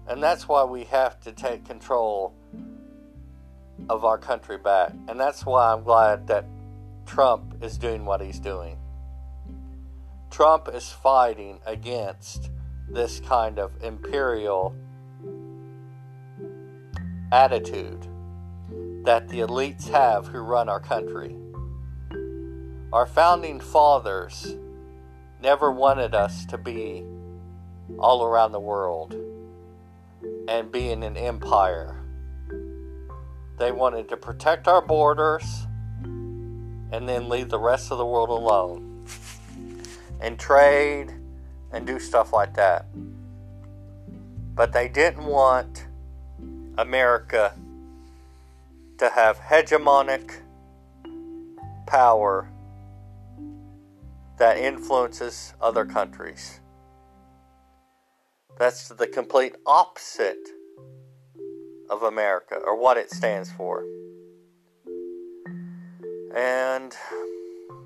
And 0.08 0.20
that's 0.20 0.48
why 0.48 0.64
we 0.64 0.82
have 0.86 1.20
to 1.20 1.30
take 1.30 1.64
control 1.64 2.34
of 3.88 4.04
our 4.04 4.18
country 4.18 4.58
back. 4.58 4.94
And 5.06 5.20
that's 5.20 5.46
why 5.46 5.72
I'm 5.72 5.84
glad 5.84 6.26
that 6.26 6.44
Trump 7.06 7.62
is 7.62 7.78
doing 7.78 8.04
what 8.04 8.20
he's 8.20 8.40
doing. 8.40 8.78
Trump 10.28 10.68
is 10.74 10.88
fighting 10.90 11.60
against 11.64 12.50
this 12.90 13.20
kind 13.20 13.60
of 13.60 13.80
imperial 13.80 14.74
attitude 17.30 18.08
that 19.04 19.28
the 19.28 19.38
elites 19.38 19.88
have 19.88 20.26
who 20.26 20.40
run 20.40 20.68
our 20.68 20.80
country. 20.80 21.36
Our 22.92 23.06
founding 23.06 23.58
fathers 23.58 24.54
never 25.40 25.72
wanted 25.72 26.14
us 26.14 26.44
to 26.46 26.58
be 26.58 27.02
all 27.98 28.22
around 28.22 28.52
the 28.52 28.60
world 28.60 29.14
and 30.46 30.70
be 30.70 30.90
in 30.90 31.02
an 31.02 31.16
empire. 31.16 31.96
They 33.58 33.72
wanted 33.72 34.10
to 34.10 34.18
protect 34.18 34.68
our 34.68 34.82
borders 34.82 35.66
and 36.04 37.08
then 37.08 37.30
leave 37.30 37.48
the 37.48 37.58
rest 37.58 37.90
of 37.92 37.96
the 37.96 38.04
world 38.04 38.28
alone 38.28 39.06
and 40.20 40.38
trade 40.38 41.14
and 41.72 41.86
do 41.86 41.98
stuff 41.98 42.34
like 42.34 42.52
that. 42.56 42.84
But 44.54 44.74
they 44.74 44.88
didn't 44.88 45.24
want 45.24 45.86
America 46.76 47.54
to 48.98 49.08
have 49.08 49.38
hegemonic 49.38 50.42
power 51.86 52.51
that 54.42 54.58
influences 54.58 55.54
other 55.60 55.84
countries. 55.84 56.58
That's 58.58 58.88
the 58.88 59.06
complete 59.06 59.54
opposite 59.64 60.48
of 61.88 62.02
America 62.02 62.56
or 62.56 62.76
what 62.76 62.96
it 62.96 63.12
stands 63.12 63.52
for. 63.52 63.84
And 66.34 66.92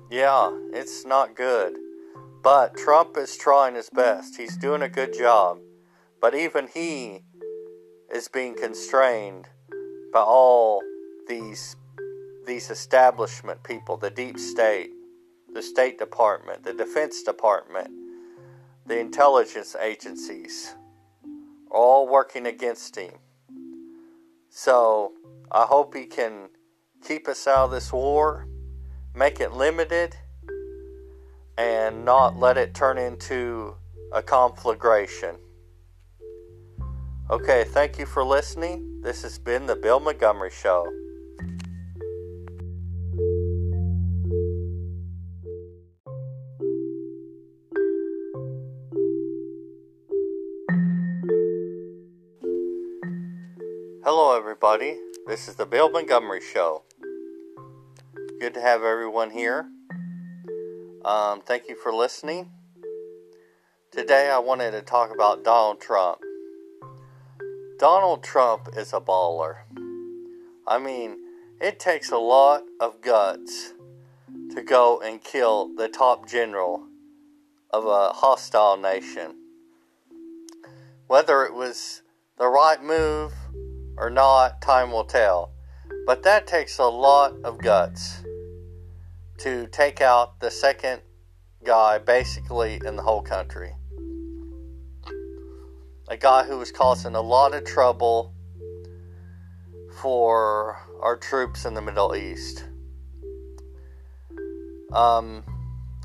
yeah, 0.09 0.49
it's 0.73 1.05
not 1.05 1.35
good. 1.35 1.75
But 2.41 2.75
Trump 2.75 3.17
is 3.17 3.37
trying 3.37 3.75
his 3.75 3.91
best. 3.91 4.35
He's 4.35 4.57
doing 4.57 4.81
a 4.81 4.89
good 4.89 5.13
job. 5.13 5.59
But 6.19 6.33
even 6.33 6.67
he 6.73 7.21
is 8.11 8.27
being 8.29 8.55
constrained 8.55 9.47
by 10.11 10.21
all 10.21 10.81
these 11.27 11.75
these 12.47 12.71
establishment 12.71 13.61
people, 13.61 13.95
the 13.97 14.09
deep 14.09 14.39
state, 14.39 14.89
the 15.53 15.61
State 15.61 15.97
Department, 15.99 16.63
the 16.63 16.73
Defense 16.73 17.23
Department, 17.23 17.89
the 18.85 18.99
intelligence 18.99 19.75
agencies, 19.81 20.75
all 21.71 22.07
working 22.07 22.45
against 22.45 22.95
him. 22.95 23.13
So 24.49 25.13
I 25.51 25.63
hope 25.63 25.93
he 25.93 26.05
can 26.05 26.49
keep 27.05 27.27
us 27.27 27.47
out 27.47 27.65
of 27.65 27.71
this 27.71 27.91
war, 27.91 28.47
make 29.15 29.39
it 29.39 29.53
limited, 29.53 30.15
and 31.57 32.05
not 32.05 32.37
let 32.37 32.57
it 32.57 32.73
turn 32.73 32.97
into 32.97 33.75
a 34.11 34.21
conflagration. 34.21 35.35
Okay, 37.29 37.65
thank 37.65 37.99
you 37.99 38.05
for 38.05 38.23
listening. 38.23 39.01
This 39.01 39.21
has 39.23 39.37
been 39.37 39.65
the 39.65 39.75
Bill 39.75 39.99
Montgomery 39.99 40.51
Show. 40.51 40.87
Hello, 54.19 54.35
everybody. 54.35 54.97
This 55.27 55.47
is 55.47 55.57
the 55.57 55.67
Bill 55.67 55.91
Montgomery 55.91 56.41
Show. 56.41 56.81
Good 58.39 58.55
to 58.55 58.61
have 58.61 58.81
everyone 58.81 59.29
here. 59.29 59.69
Um, 61.05 61.41
thank 61.41 61.69
you 61.69 61.75
for 61.75 61.93
listening. 61.93 62.49
Today, 63.91 64.31
I 64.31 64.39
wanted 64.39 64.71
to 64.71 64.81
talk 64.81 65.13
about 65.13 65.43
Donald 65.43 65.79
Trump. 65.79 66.17
Donald 67.77 68.23
Trump 68.23 68.69
is 68.75 68.91
a 68.91 68.99
baller. 68.99 69.57
I 70.65 70.79
mean, 70.79 71.17
it 71.61 71.79
takes 71.79 72.09
a 72.09 72.17
lot 72.17 72.63
of 72.79 73.01
guts 73.01 73.75
to 74.55 74.63
go 74.63 74.99
and 74.99 75.23
kill 75.23 75.75
the 75.75 75.89
top 75.89 76.27
general 76.27 76.87
of 77.69 77.85
a 77.85 78.13
hostile 78.13 78.77
nation. 78.77 79.35
Whether 81.05 81.43
it 81.45 81.53
was 81.53 82.01
the 82.39 82.47
right 82.47 82.81
move 82.81 83.31
or 83.97 84.09
not, 84.09 84.61
time 84.61 84.91
will 84.91 85.03
tell. 85.03 85.51
But 86.05 86.23
that 86.23 86.47
takes 86.47 86.77
a 86.79 86.85
lot 86.85 87.33
of 87.43 87.57
guts 87.57 88.23
to 89.39 89.67
take 89.67 90.01
out 90.01 90.39
the 90.39 90.49
second 90.49 91.01
guy 91.63 91.97
basically 91.97 92.79
in 92.85 92.95
the 92.95 93.03
whole 93.03 93.21
country. 93.21 93.73
A 96.07 96.17
guy 96.17 96.43
who 96.45 96.57
was 96.57 96.71
causing 96.71 97.15
a 97.15 97.21
lot 97.21 97.53
of 97.53 97.65
trouble 97.65 98.33
for 100.01 100.77
our 101.01 101.17
troops 101.17 101.65
in 101.65 101.73
the 101.73 101.81
Middle 101.81 102.15
East. 102.15 102.63
Um, 104.93 105.43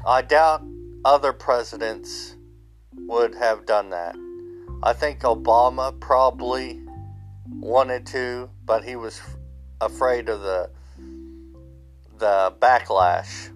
I 0.05 0.23
doubt 0.23 0.65
other 1.05 1.33
presidents 1.33 2.35
would 3.07 3.35
have 3.37 3.67
done 3.67 3.91
that. 3.91 4.17
I 4.83 4.93
think 4.93 5.21
Obama 5.21 5.99
probably 6.01 6.82
wanted 7.61 8.07
to, 8.07 8.51
but 8.65 8.85
he 8.85 8.97
was 8.97 9.21
afraid 9.81 10.29
of 10.29 10.41
the 10.41 10.71
the 12.19 12.55
backlash, 12.61 13.51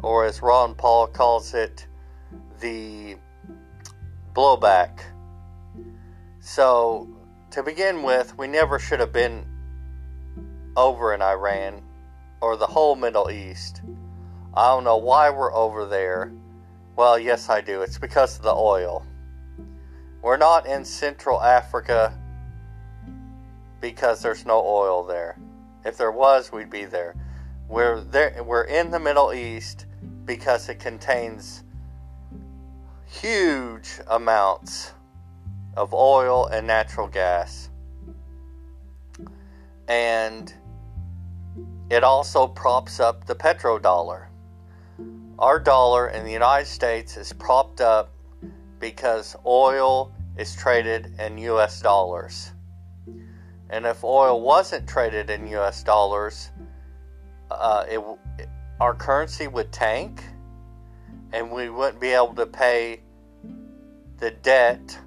or 0.00 0.24
as 0.24 0.40
Ron 0.40 0.74
Paul 0.74 1.06
calls 1.06 1.52
it, 1.52 1.86
the 2.60 3.16
blowback. 4.34 5.00
So, 6.40 7.08
to 7.50 7.62
begin 7.62 8.02
with, 8.02 8.36
we 8.38 8.46
never 8.46 8.78
should 8.78 9.00
have 9.00 9.12
been 9.12 9.44
over 10.76 11.12
in 11.12 11.20
Iran 11.20 11.82
or 12.40 12.56
the 12.56 12.66
whole 12.66 12.96
Middle 12.96 13.30
East. 13.30 13.82
I 14.54 14.68
don't 14.68 14.84
know 14.84 14.96
why 14.96 15.28
we're 15.30 15.54
over 15.54 15.84
there. 15.84 16.32
Well, 16.96 17.18
yes, 17.18 17.50
I 17.50 17.60
do. 17.60 17.82
It's 17.82 17.98
because 17.98 18.36
of 18.36 18.42
the 18.42 18.54
oil. 18.54 19.04
We're 20.22 20.38
not 20.38 20.66
in 20.66 20.84
Central 20.84 21.42
Africa 21.42 22.18
because 23.80 24.22
there's 24.22 24.46
no 24.46 24.62
oil 24.64 25.04
there. 25.04 25.38
If 25.84 25.96
there 25.96 26.12
was, 26.12 26.50
we'd 26.52 26.70
be 26.70 26.84
there. 26.84 27.14
We're 27.68 28.00
there. 28.00 28.42
We're 28.44 28.64
in 28.64 28.90
the 28.90 29.00
Middle 29.00 29.32
East 29.32 29.86
because 30.24 30.68
it 30.68 30.80
contains 30.80 31.64
huge 33.06 34.00
amounts 34.08 34.92
of 35.76 35.94
oil 35.94 36.46
and 36.46 36.66
natural 36.66 37.06
gas, 37.06 37.70
and 39.88 40.52
it 41.90 42.02
also 42.02 42.46
props 42.46 42.98
up 42.98 43.26
the 43.26 43.34
petrodollar. 43.34 44.26
Our 45.38 45.60
dollar 45.60 46.08
in 46.08 46.24
the 46.24 46.32
United 46.32 46.66
States 46.66 47.16
is 47.16 47.32
propped 47.32 47.80
up 47.80 48.12
because 48.80 49.36
oil 49.44 50.12
is 50.36 50.56
traded 50.56 51.14
in 51.20 51.38
U.S. 51.38 51.80
dollars. 51.80 52.52
And 53.70 53.84
if 53.84 54.04
oil 54.04 54.40
wasn't 54.40 54.88
traded 54.88 55.30
in 55.30 55.46
US 55.48 55.82
dollars, 55.82 56.50
uh, 57.50 57.84
it, 57.88 58.00
our 58.80 58.94
currency 58.94 59.48
would 59.48 59.72
tank 59.72 60.22
and 61.32 61.50
we 61.50 61.68
wouldn't 61.68 62.00
be 62.00 62.10
able 62.10 62.34
to 62.34 62.46
pay 62.46 63.00
the 64.18 64.30
debt, 64.30 64.98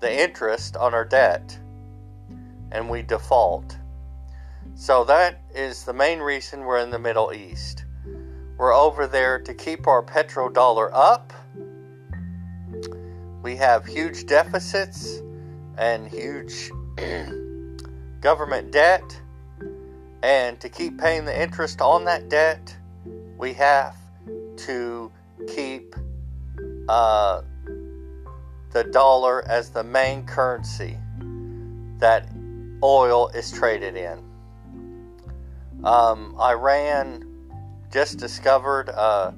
the 0.00 0.22
interest 0.22 0.76
on 0.76 0.94
our 0.94 1.04
debt, 1.04 1.56
and 2.70 2.88
we 2.88 3.02
default. 3.02 3.76
So 4.74 5.04
that 5.04 5.42
is 5.54 5.84
the 5.84 5.92
main 5.92 6.20
reason 6.20 6.60
we're 6.60 6.78
in 6.78 6.90
the 6.90 6.98
Middle 6.98 7.32
East. 7.32 7.84
We're 8.56 8.74
over 8.74 9.06
there 9.06 9.38
to 9.40 9.54
keep 9.54 9.86
our 9.86 10.02
petrodollar 10.02 10.90
up. 10.92 11.32
We 13.42 13.56
have 13.56 13.84
huge 13.84 14.26
deficits 14.26 15.20
and 15.76 16.08
huge 16.08 16.70
government 18.22 18.70
debt, 18.70 19.20
and 20.22 20.58
to 20.60 20.68
keep 20.68 20.98
paying 20.98 21.24
the 21.24 21.42
interest 21.42 21.82
on 21.82 22.04
that 22.04 22.30
debt, 22.30 22.74
we 23.36 23.52
have 23.52 23.96
to 24.56 25.10
keep 25.48 25.94
uh, 26.88 27.42
the 28.70 28.84
dollar 28.84 29.44
as 29.48 29.70
the 29.70 29.82
main 29.82 30.24
currency 30.24 30.96
that 31.98 32.28
oil 32.82 33.28
is 33.28 33.50
traded 33.50 33.96
in. 33.96 34.22
Um, 35.84 36.36
Iran 36.40 37.24
just 37.92 38.18
discovered 38.18 38.88
a 38.88 39.34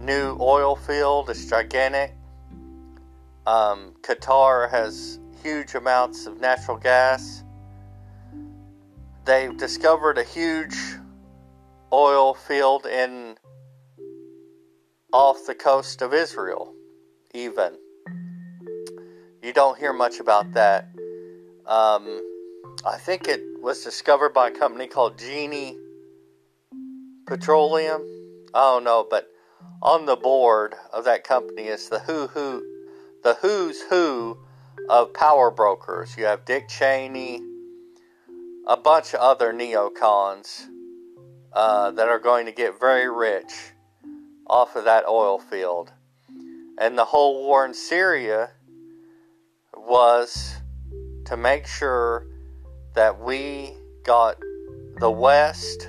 new 0.00 0.36
oil 0.40 0.74
field. 0.74 1.28
It's 1.28 1.44
gigantic. 1.44 2.16
Um, 3.46 3.92
Qatar 4.00 4.70
has 4.70 5.18
huge 5.42 5.74
amounts 5.74 6.26
of 6.26 6.40
natural 6.40 6.78
gas. 6.78 7.44
They've 9.24 9.56
discovered 9.56 10.18
a 10.18 10.24
huge 10.24 10.76
oil 11.92 12.34
field 12.34 12.86
in 12.86 13.36
off 15.12 15.46
the 15.46 15.54
coast 15.54 16.02
of 16.02 16.14
Israel, 16.14 16.74
even. 17.34 17.76
You 19.42 19.52
don't 19.52 19.78
hear 19.78 19.92
much 19.92 20.20
about 20.20 20.52
that. 20.52 20.88
Um, 21.66 22.20
I 22.86 22.96
think 22.98 23.28
it 23.28 23.40
was 23.60 23.84
discovered 23.84 24.32
by 24.32 24.48
a 24.48 24.50
company 24.50 24.86
called 24.86 25.18
Genie 25.18 25.76
Petroleum. 27.26 28.02
I 28.54 28.60
don't 28.60 28.84
know, 28.84 29.06
but 29.08 29.28
on 29.82 30.06
the 30.06 30.16
board 30.16 30.74
of 30.92 31.04
that 31.04 31.24
company 31.24 31.64
is 31.64 31.88
the 31.88 32.00
who 32.00 32.26
who 32.28 32.64
the 33.22 33.34
who's 33.34 33.80
who 33.82 34.38
of 34.88 35.12
power 35.14 35.50
brokers. 35.50 36.16
You 36.16 36.24
have 36.24 36.44
Dick 36.44 36.68
Cheney, 36.68 37.40
a 38.66 38.76
bunch 38.76 39.14
of 39.14 39.20
other 39.20 39.52
neocons 39.52 40.66
uh, 41.52 41.90
that 41.92 42.08
are 42.08 42.18
going 42.18 42.46
to 42.46 42.52
get 42.52 42.78
very 42.78 43.10
rich 43.10 43.72
off 44.46 44.76
of 44.76 44.84
that 44.84 45.06
oil 45.06 45.38
field. 45.38 45.92
And 46.78 46.96
the 46.96 47.04
whole 47.04 47.44
war 47.46 47.64
in 47.64 47.74
Syria 47.74 48.50
was 49.74 50.56
to 51.26 51.36
make 51.36 51.66
sure 51.66 52.26
that 52.94 53.20
we 53.20 53.72
got 54.04 54.36
the 54.96 55.10
West, 55.10 55.88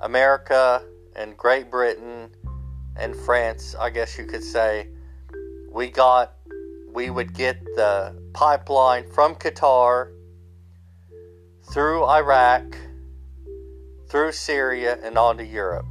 America, 0.00 0.82
and 1.14 1.36
Great 1.36 1.70
Britain 1.70 2.30
and 2.96 3.14
France, 3.14 3.74
I 3.78 3.90
guess 3.90 4.18
you 4.18 4.26
could 4.26 4.44
say, 4.44 4.88
we 5.70 5.90
got 5.90 6.32
we 6.92 7.10
would 7.10 7.34
get 7.34 7.62
the 7.76 8.18
pipeline 8.32 9.06
from 9.10 9.34
Qatar 9.34 10.15
through 11.72 12.04
Iraq, 12.04 12.76
through 14.08 14.32
Syria, 14.32 14.98
and 15.02 15.18
on 15.18 15.36
to 15.38 15.44
Europe. 15.44 15.86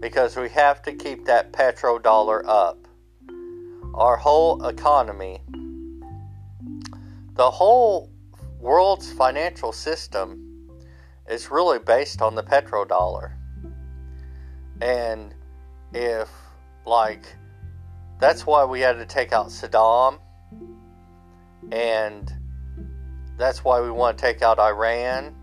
Because 0.00 0.36
we 0.36 0.48
have 0.50 0.82
to 0.82 0.92
keep 0.92 1.24
that 1.26 1.52
petrodollar 1.52 2.42
up. 2.46 2.78
Our 3.94 4.16
whole 4.16 4.66
economy, 4.66 5.40
the 7.34 7.50
whole 7.50 8.10
world's 8.58 9.12
financial 9.12 9.72
system 9.72 10.68
is 11.28 11.50
really 11.50 11.78
based 11.78 12.20
on 12.20 12.34
the 12.34 12.42
petrodollar. 12.42 13.32
And 14.80 15.34
if, 15.92 16.28
like, 16.84 17.24
that's 18.18 18.46
why 18.46 18.64
we 18.64 18.80
had 18.80 18.94
to 18.94 19.06
take 19.06 19.32
out 19.32 19.48
Saddam. 19.48 20.18
And 21.70 22.32
that's 23.42 23.64
why 23.64 23.80
we 23.80 23.90
want 23.90 24.16
to 24.16 24.22
take 24.22 24.42
out 24.42 24.58
Iran. 24.58 25.34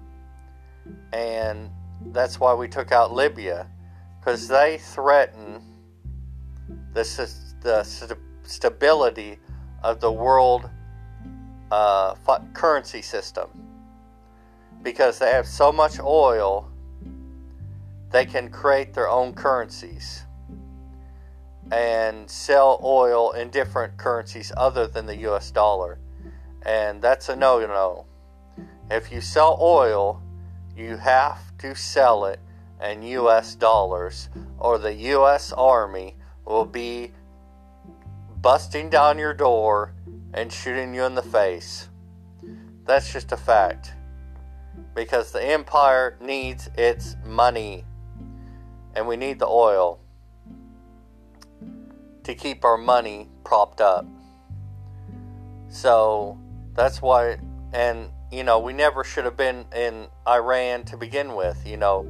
And 1.11 1.69
that's 2.07 2.39
why 2.39 2.53
we 2.53 2.67
took 2.67 2.91
out 2.91 3.13
Libya. 3.13 3.67
Because 4.19 4.47
they 4.47 4.77
threaten 4.77 5.61
the, 6.93 7.31
the 7.61 7.83
st- 7.83 8.19
stability 8.43 9.39
of 9.83 9.99
the 9.99 10.11
world 10.11 10.69
uh, 11.71 12.15
currency 12.53 13.01
system. 13.01 13.49
Because 14.81 15.19
they 15.19 15.31
have 15.31 15.45
so 15.45 15.71
much 15.71 15.99
oil, 15.99 16.71
they 18.11 18.25
can 18.25 18.49
create 18.49 18.93
their 18.93 19.09
own 19.09 19.33
currencies 19.33 20.25
and 21.71 22.29
sell 22.29 22.79
oil 22.83 23.31
in 23.31 23.49
different 23.49 23.97
currencies 23.97 24.51
other 24.57 24.87
than 24.87 25.05
the 25.05 25.17
US 25.17 25.51
dollar. 25.51 25.99
And 26.63 27.01
that's 27.01 27.29
a 27.29 27.35
no 27.35 27.59
no. 27.59 28.05
If 28.91 29.11
you 29.11 29.21
sell 29.21 29.57
oil, 29.61 30.21
you 30.75 30.97
have 30.97 31.55
to 31.59 31.75
sell 31.75 32.25
it 32.25 32.39
in 32.83 33.03
US 33.03 33.55
dollars, 33.55 34.29
or 34.57 34.77
the 34.77 34.93
US 34.93 35.51
Army 35.51 36.15
will 36.45 36.65
be 36.65 37.11
busting 38.41 38.89
down 38.89 39.17
your 39.17 39.33
door 39.33 39.93
and 40.33 40.51
shooting 40.51 40.93
you 40.93 41.03
in 41.03 41.15
the 41.15 41.21
face. 41.21 41.89
That's 42.85 43.11
just 43.11 43.31
a 43.31 43.37
fact. 43.37 43.93
Because 44.95 45.31
the 45.31 45.43
empire 45.43 46.17
needs 46.21 46.69
its 46.77 47.15
money, 47.25 47.85
and 48.95 49.07
we 49.07 49.15
need 49.15 49.39
the 49.39 49.47
oil 49.47 49.99
to 52.23 52.33
keep 52.33 52.63
our 52.63 52.77
money 52.77 53.29
propped 53.43 53.81
up. 53.81 54.05
So 55.67 56.37
that's 56.79 57.01
why, 57.01 57.37
and 57.73 58.09
you 58.31 58.43
know, 58.43 58.59
we 58.59 58.71
never 58.71 59.03
should 59.03 59.25
have 59.25 59.35
been 59.35 59.65
in 59.75 60.07
Iran 60.25 60.85
to 60.85 60.97
begin 60.97 61.35
with. 61.35 61.67
You 61.67 61.77
know, 61.77 62.09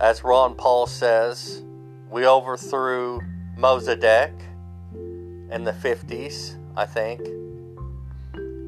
as 0.00 0.24
Ron 0.24 0.56
Paul 0.56 0.86
says, 0.86 1.62
we 2.10 2.26
overthrew 2.26 3.20
Mossadegh 3.56 4.32
in 4.92 5.62
the 5.62 5.72
50s, 5.72 6.56
I 6.76 6.86
think, 6.86 7.20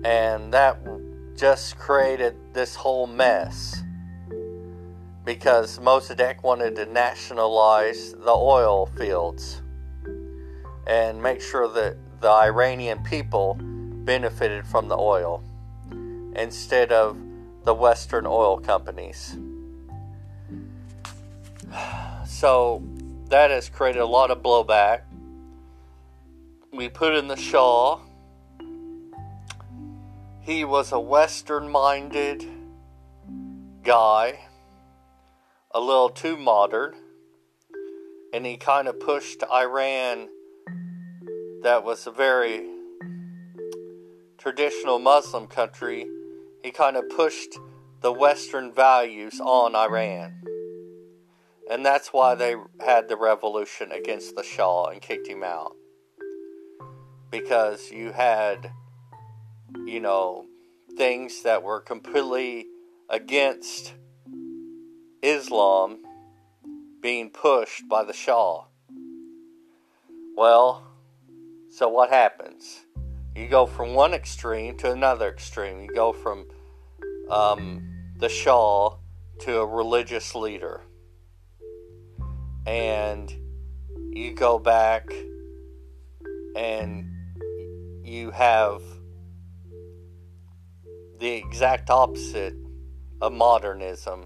and 0.05 0.53
that 0.55 0.79
just 1.35 1.77
created 1.77 2.37
this 2.53 2.77
whole 2.77 3.09
mess 3.09 3.83
because 5.25 5.81
Mossadegh 5.81 6.41
wanted 6.45 6.77
to 6.77 6.87
nationalize 6.87 8.13
the 8.13 8.31
oil 8.31 8.87
fields 8.87 9.61
and 10.87 11.21
make 11.21 11.41
sure 11.41 11.69
that 11.69 11.97
the 12.21 12.31
Iranian 12.31 13.03
people 13.03 13.59
benefited 14.07 14.67
from 14.67 14.89
the 14.89 14.97
oil 14.97 15.43
instead 16.37 16.93
of 16.93 17.19
the 17.65 17.75
Western 17.75 18.25
oil 18.27 18.59
companies. 18.59 19.37
So 22.29 22.83
that 23.31 23.51
has 23.51 23.71
created 23.71 24.01
a 24.01 24.07
lot 24.07 24.31
of 24.31 24.43
blowback. 24.43 25.03
We 26.71 26.91
put 26.91 27.15
in 27.15 27.29
the 27.29 27.37
Shah. 27.37 28.01
He 30.41 30.65
was 30.65 30.93
a 30.93 31.01
Western 31.01 31.71
minded 31.71 32.45
guy, 33.83 34.41
a 35.71 35.81
little 35.81 36.11
too 36.11 36.37
modern, 36.37 36.95
and 38.35 38.45
he 38.45 38.59
kind 38.59 38.87
of 38.87 39.01
pushed 39.01 39.43
Iran 39.51 40.29
that 41.63 41.85
was 41.85 42.07
a 42.07 42.11
very 42.11 42.76
traditional 44.47 45.01
Muslim 45.01 45.49
country, 45.49 46.07
he 46.63 46.71
kind 46.71 46.97
of 46.97 47.03
pushed 47.17 47.59
the 48.01 48.13
Western 48.13 48.73
values 48.73 49.41
on 49.41 49.75
Iran. 49.75 50.41
And 51.69 51.85
that's 51.85 52.13
why 52.13 52.37
they 52.37 52.55
had 52.79 53.09
the 53.09 53.17
revolution 53.17 53.91
against 53.91 54.37
the 54.37 54.45
Shah 54.45 54.85
and 54.85 55.03
kicked 55.03 55.27
him 55.27 55.43
out. 55.43 55.75
Because 57.29 57.91
you 57.91 58.13
had, 58.13 58.71
you 59.85 59.99
know, 59.99 60.47
things 60.97 61.43
that 61.43 61.65
were 61.65 61.81
completely 61.81 62.67
against 63.11 63.95
Islam 65.23 66.05
being 67.01 67.31
pushed 67.31 67.89
by 67.89 68.05
the 68.05 68.13
Shah. 68.13 68.63
Well, 70.37 70.85
so 71.69 71.89
what 71.89 72.11
happens? 72.11 72.87
You 73.37 73.49
go 73.49 73.67
from 73.67 73.93
one 73.93 74.15
extreme 74.15 74.79
to 74.79 74.91
another 74.91 75.29
extreme. 75.29 75.83
You 75.83 75.95
go 75.95 76.15
from 76.15 76.47
um, 77.29 77.87
the 78.17 78.31
Shah 78.31 78.97
to 79.41 79.59
a 79.59 79.67
religious 79.67 80.35
leader. 80.35 80.81
And 82.65 83.31
you 84.11 84.33
go 84.33 84.59
back 84.59 85.13
and 86.57 87.13
you 88.03 88.31
have 88.31 88.81
the 91.19 91.33
exact 91.33 91.91
opposite 91.91 92.55
of 93.21 93.35
modernism 93.35 94.25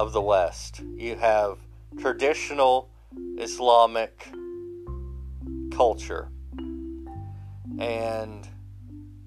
of 0.00 0.14
the 0.14 0.22
West. 0.22 0.80
You 0.96 1.16
have 1.16 1.58
traditional 2.00 2.88
Islamic 3.36 4.26
culture. 5.70 6.30
And 7.78 8.46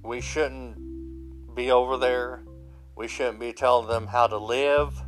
we 0.03 0.21
shouldn't 0.21 1.55
be 1.55 1.71
over 1.71 1.97
there. 1.97 2.43
We 2.95 3.07
shouldn't 3.07 3.39
be 3.39 3.53
telling 3.53 3.87
them 3.87 4.07
how 4.07 4.27
to 4.27 4.37
live. 4.37 5.01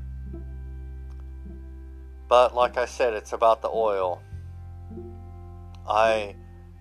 But 2.27 2.53
like 2.53 2.77
I 2.77 2.85
said, 2.85 3.13
it's 3.13 3.33
about 3.33 3.61
the 3.61 3.69
oil. 3.69 4.21
I 5.87 6.35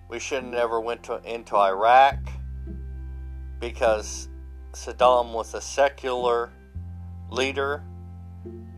we 0.09 0.19
shouldn't 0.19 0.55
ever 0.55 0.79
went 0.79 1.03
to, 1.03 1.21
into 1.23 1.55
Iraq 1.55 2.17
because 3.59 4.29
Saddam 4.71 5.33
was 5.33 5.53
a 5.53 5.61
secular 5.61 6.51
leader 7.29 7.83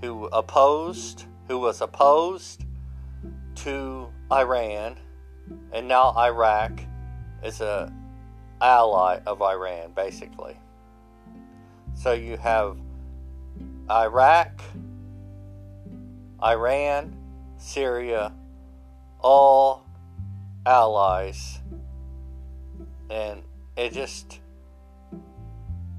who 0.02 0.26
opposed, 0.28 1.26
who 1.48 1.60
was 1.60 1.82
opposed 1.82 2.66
to 3.56 4.10
Iran, 4.32 4.98
and 5.72 5.88
now 5.88 6.14
Iraq 6.18 6.82
is 7.44 7.62
a 7.62 7.92
ally 8.62 9.20
of 9.26 9.42
Iran, 9.42 9.92
basically. 9.96 10.58
So 11.96 12.14
you 12.14 12.38
have 12.38 12.78
Iraq, 13.90 14.62
Iran, 16.44 17.16
Syria, 17.58 18.34
all 19.20 19.86
allies, 20.66 21.60
and 23.10 23.42
it 23.76 23.94
just 23.94 24.40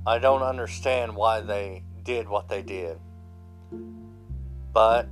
I 0.07 0.19
don't 0.19 0.43
understand 0.43 1.15
why 1.15 1.41
they 1.41 1.83
did 2.05 2.29
what 2.29 2.49
they 2.49 2.63
did. 2.63 2.99
But 4.73 5.09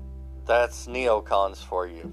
that's 0.46 0.86
neocons 0.86 1.58
for 1.58 1.86
you. 1.86 2.12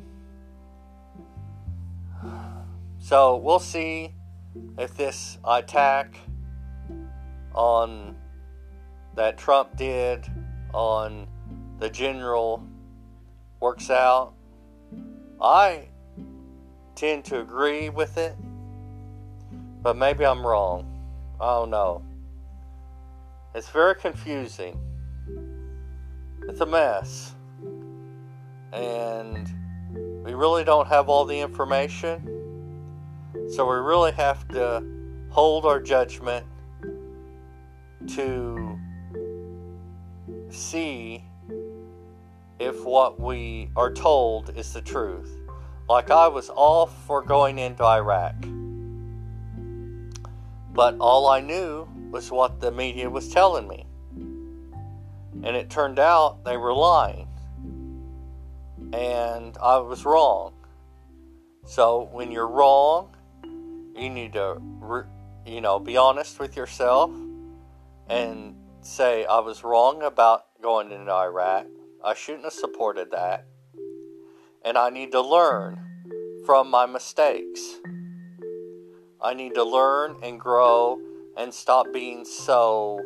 So 3.06 3.36
we'll 3.38 3.60
see 3.60 4.16
if 4.80 4.98
this 4.98 5.38
attack 5.46 6.18
on 7.54 8.16
that 9.14 9.38
Trump 9.38 9.78
did 9.78 10.26
on 10.74 11.28
the 11.78 11.88
general 11.88 12.68
works 13.60 13.92
out. 13.92 14.34
I 15.40 15.90
tend 16.96 17.26
to 17.26 17.42
agree 17.42 17.90
with 17.90 18.18
it, 18.18 18.36
but 19.84 19.96
maybe 19.96 20.26
I'm 20.26 20.44
wrong. 20.44 20.92
I 21.40 21.60
don't 21.60 21.70
know. 21.70 22.04
It's 23.54 23.70
very 23.70 23.94
confusing. 23.94 24.82
It's 26.50 26.60
a 26.60 26.66
mess. 26.66 27.36
And 28.74 29.48
we 30.26 30.34
really 30.34 30.64
don't 30.64 30.88
have 30.88 31.08
all 31.08 31.26
the 31.26 31.40
information. 31.40 32.35
So 33.50 33.70
we 33.70 33.76
really 33.76 34.12
have 34.14 34.48
to 34.50 34.84
hold 35.30 35.66
our 35.66 35.80
judgment 35.80 36.46
to 38.08 38.80
see 40.50 41.24
if 42.60 42.84
what 42.84 43.20
we 43.20 43.70
are 43.76 43.94
told 43.94 44.56
is 44.58 44.74
the 44.74 44.82
truth. 44.82 45.38
Like 45.88 46.10
I 46.10 46.28
was 46.28 46.50
all 46.50 46.88
for 46.88 47.22
going 47.22 47.60
into 47.60 47.84
Iraq. 47.84 48.36
But 50.74 50.98
all 51.00 51.28
I 51.28 51.40
knew 51.40 51.88
was 52.12 52.32
what 52.32 52.60
the 52.60 52.72
media 52.72 53.10
was 53.10 53.30
telling 53.30 53.68
me. 53.68 53.86
And 55.44 55.56
it 55.56 55.70
turned 55.70 56.00
out 56.00 56.44
they 56.44 56.58
were 56.58 56.74
lying. 56.74 57.28
And 58.92 59.56
I 59.62 59.78
was 59.78 60.04
wrong. 60.04 60.54
So 61.66 62.10
when 62.12 62.32
you're 62.32 62.48
wrong, 62.48 63.15
you 63.96 64.10
need 64.10 64.34
to, 64.34 64.62
you 65.46 65.62
know, 65.62 65.80
be 65.80 65.98
honest 65.98 66.40
with 66.40 66.56
yourself 66.56 67.12
and 68.08 68.56
say, 68.82 69.26
I 69.26 69.40
was 69.40 69.64
wrong 69.64 70.04
about 70.04 70.46
going 70.62 70.92
into 70.92 71.12
Iraq. 71.12 71.66
I 72.04 72.14
shouldn't 72.14 72.44
have 72.44 72.54
supported 72.54 73.12
that. 73.12 73.46
And 74.64 74.78
I 74.78 74.90
need 74.90 75.12
to 75.12 75.22
learn 75.22 75.80
from 76.46 76.70
my 76.70 76.86
mistakes. 76.86 77.62
I 79.22 79.34
need 79.34 79.56
to 79.56 79.64
learn 79.64 80.18
and 80.22 80.40
grow 80.40 81.00
and 81.38 81.54
stop 81.54 81.88
being 81.92 82.26
so 82.26 83.00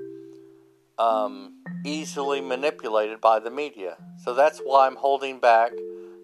um, 0.97 1.63
easily 1.85 2.41
manipulated 2.41 3.21
by 3.21 3.39
the 3.39 3.49
media. 3.49 3.97
So 4.23 4.33
that's 4.33 4.59
why 4.59 4.85
I'm 4.85 4.97
holding 4.97 5.39
back 5.39 5.71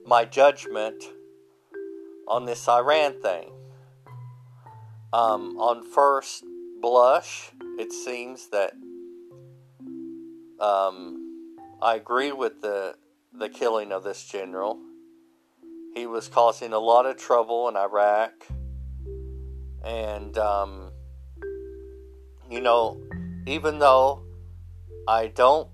my 0.06 0.25
judgment 0.25 1.01
on 2.28 2.45
this 2.45 2.67
Iran 2.67 3.21
thing. 3.21 3.55
Um, 5.15 5.58
on 5.60 5.82
first 5.82 6.43
blush, 6.82 7.49
it 7.80 7.93
seems 7.93 8.49
that 8.49 8.73
um, 10.60 11.47
I 11.82 11.95
agree 11.95 12.34
with 12.34 12.62
the 12.62 12.95
the 13.32 13.47
killing 13.47 13.93
of 13.93 14.04
this 14.04 14.25
general. 14.25 14.78
He 15.93 16.06
was 16.06 16.28
causing 16.28 16.73
a 16.73 16.80
lot 16.80 17.06
of 17.06 17.15
trouble 17.15 17.69
in 17.69 17.78
Iraq, 17.78 18.34
and 19.86 20.38
um, 20.38 20.91
you 22.51 22.60
know, 22.60 23.01
even 23.47 23.80
though 23.80 24.21
I 25.08 25.28
don't 25.28 25.69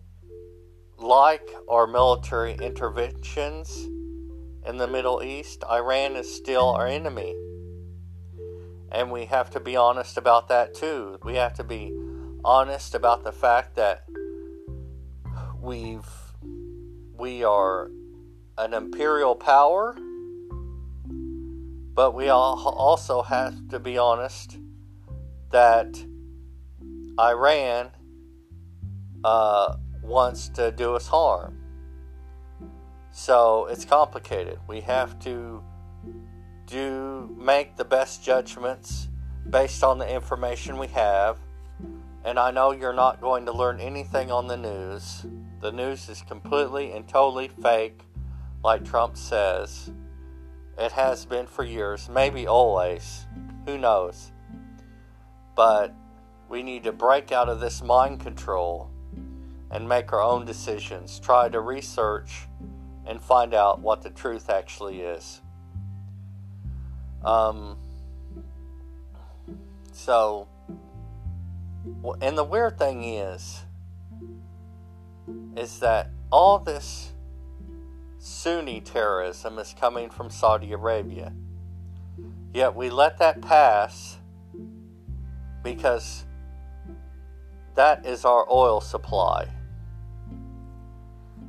like 0.99 1.49
our 1.67 1.87
military 1.87 2.53
interventions 2.61 3.75
in 4.67 4.77
the 4.77 4.87
Middle 4.87 5.23
East, 5.23 5.63
Iran 5.67 6.15
is 6.15 6.31
still 6.31 6.69
our 6.69 6.85
enemy. 6.85 7.35
And 8.91 9.11
we 9.11 9.25
have 9.25 9.49
to 9.51 9.59
be 9.59 9.75
honest 9.75 10.17
about 10.17 10.49
that 10.49 10.73
too. 10.73 11.17
We 11.23 11.35
have 11.35 11.53
to 11.55 11.63
be 11.63 11.97
honest 12.43 12.93
about 12.95 13.23
the 13.23 13.31
fact 13.31 13.75
that 13.75 14.03
we've 15.61 16.09
we 17.17 17.43
are 17.43 17.91
an 18.57 18.73
imperial 18.73 19.35
power, 19.35 19.95
but 21.93 22.15
we 22.15 22.29
also 22.29 23.21
have 23.21 23.69
to 23.69 23.79
be 23.79 23.97
honest 23.97 24.57
that 25.51 26.03
Iran 27.19 27.91
uh, 29.23 29.75
wants 30.01 30.49
to 30.49 30.71
do 30.71 30.95
us 30.95 31.07
harm. 31.07 31.57
So 33.11 33.67
it's 33.67 33.85
complicated. 33.85 34.57
We 34.67 34.81
have 34.81 35.19
to 35.19 35.63
do 36.71 37.29
make 37.37 37.75
the 37.75 37.83
best 37.83 38.23
judgments 38.23 39.09
based 39.49 39.83
on 39.83 39.97
the 39.97 40.09
information 40.09 40.77
we 40.77 40.87
have. 40.87 41.37
And 42.23 42.39
I 42.39 42.51
know 42.51 42.71
you're 42.71 42.93
not 42.93 43.19
going 43.19 43.45
to 43.45 43.51
learn 43.51 43.81
anything 43.81 44.31
on 44.31 44.47
the 44.47 44.55
news. 44.55 45.25
The 45.59 45.71
news 45.71 46.07
is 46.07 46.21
completely 46.21 46.93
and 46.93 47.07
totally 47.07 47.49
fake, 47.49 47.99
like 48.63 48.85
Trump 48.85 49.17
says. 49.17 49.91
It 50.77 50.93
has 50.93 51.25
been 51.25 51.45
for 51.45 51.65
years, 51.65 52.07
maybe 52.09 52.47
always. 52.47 53.25
Who 53.65 53.77
knows? 53.77 54.31
But 55.55 55.93
we 56.47 56.63
need 56.63 56.85
to 56.85 56.93
break 56.93 57.33
out 57.33 57.49
of 57.49 57.59
this 57.59 57.83
mind 57.83 58.21
control 58.21 58.89
and 59.69 59.89
make 59.89 60.13
our 60.13 60.21
own 60.21 60.45
decisions. 60.45 61.19
Try 61.19 61.49
to 61.49 61.59
research 61.59 62.47
and 63.05 63.21
find 63.21 63.53
out 63.53 63.81
what 63.81 64.01
the 64.01 64.09
truth 64.09 64.49
actually 64.49 65.01
is. 65.01 65.41
Um, 67.23 67.77
so, 69.91 70.47
and 72.21 72.37
the 72.37 72.43
weird 72.43 72.77
thing 72.77 73.03
is, 73.03 73.61
is 75.55 75.79
that 75.79 76.09
all 76.31 76.59
this 76.59 77.11
Sunni 78.17 78.81
terrorism 78.81 79.57
is 79.57 79.75
coming 79.79 80.09
from 80.09 80.29
Saudi 80.29 80.73
Arabia. 80.73 81.33
Yet 82.53 82.75
we 82.75 82.89
let 82.89 83.17
that 83.19 83.41
pass 83.41 84.17
because 85.63 86.25
that 87.75 88.05
is 88.05 88.25
our 88.25 88.45
oil 88.51 88.81
supply. 88.81 89.47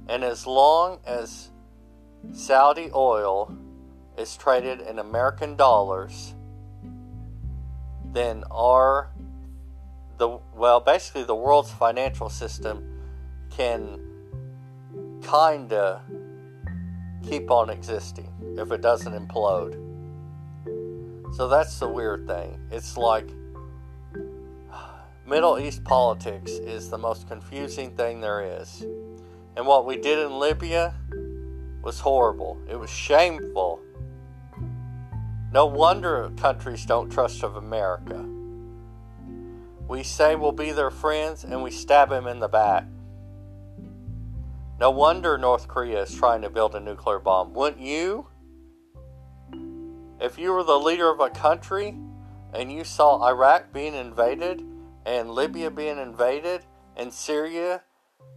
And 0.09 0.25
as 0.25 0.47
long 0.47 1.01
as 1.07 1.51
Saudi 2.33 2.91
oil 2.95 3.57
is 4.17 4.37
traded 4.37 4.81
in 4.81 4.99
American 4.99 5.57
dollars, 5.57 6.35
then 8.05 8.45
our 8.51 9.11
the 10.19 10.39
well 10.55 10.81
basically 10.81 11.25
the 11.25 11.35
world's 11.35 11.71
financial 11.71 12.29
system 12.29 12.85
can 13.51 13.99
kinda 15.23 16.03
keep 17.23 17.51
on 17.51 17.71
existing 17.71 18.29
if 18.59 18.71
it 18.71 18.81
doesn't 18.81 19.15
implode. 19.15 19.75
So 21.35 21.49
that's 21.49 21.79
the 21.79 21.89
weird 21.89 22.27
thing. 22.27 22.61
It's 22.71 22.97
like 22.97 23.29
Middle 25.27 25.59
East 25.59 25.85
politics 25.85 26.51
is 26.51 26.91
the 26.91 26.99
most 26.99 27.29
confusing 27.29 27.97
thing 27.97 28.21
there 28.21 28.61
is. 28.61 28.85
And 29.57 29.67
what 29.67 29.87
we 29.87 29.97
did 29.97 30.19
in 30.19 30.39
Libya 30.39 30.95
was 31.83 32.01
horrible. 32.01 32.61
It 32.69 32.77
was 32.77 32.91
shameful. 32.91 33.81
No 35.53 35.67
wonder 35.67 36.31
countries 36.39 36.87
don't 36.87 37.11
trust 37.11 37.43
of 37.43 37.57
America. 37.57 38.27
We 39.87 40.03
say 40.03 40.35
we'll 40.35 40.53
be 40.53 40.73
their 40.73 40.91
friends 40.91 41.45
and 41.45 41.63
we 41.63 41.71
stab 41.71 42.09
them 42.09 42.27
in 42.27 42.41
the 42.41 42.49
back. 42.49 42.87
No 44.81 44.91
wonder 44.91 45.37
North 45.37 45.69
Korea 45.69 46.05
is 46.05 46.15
trying 46.15 46.41
to 46.41 46.49
build 46.49 46.75
a 46.75 46.81
nuclear 46.81 47.19
bomb. 47.19 47.53
Wouldn't 47.53 47.83
you? 47.83 48.29
If 50.19 50.39
you 50.39 50.53
were 50.53 50.65
the 50.65 50.79
leader 50.79 51.13
of 51.13 51.21
a 51.21 51.29
country 51.29 51.99
and 52.55 52.73
you 52.73 52.83
saw 52.83 53.23
Iraq 53.29 53.75
being 53.75 53.95
invaded 53.95 54.65
and 55.05 55.31
Libya 55.31 55.71
being 55.71 55.99
invaded 55.99 56.65
and 56.97 57.13
Syria 57.13 57.83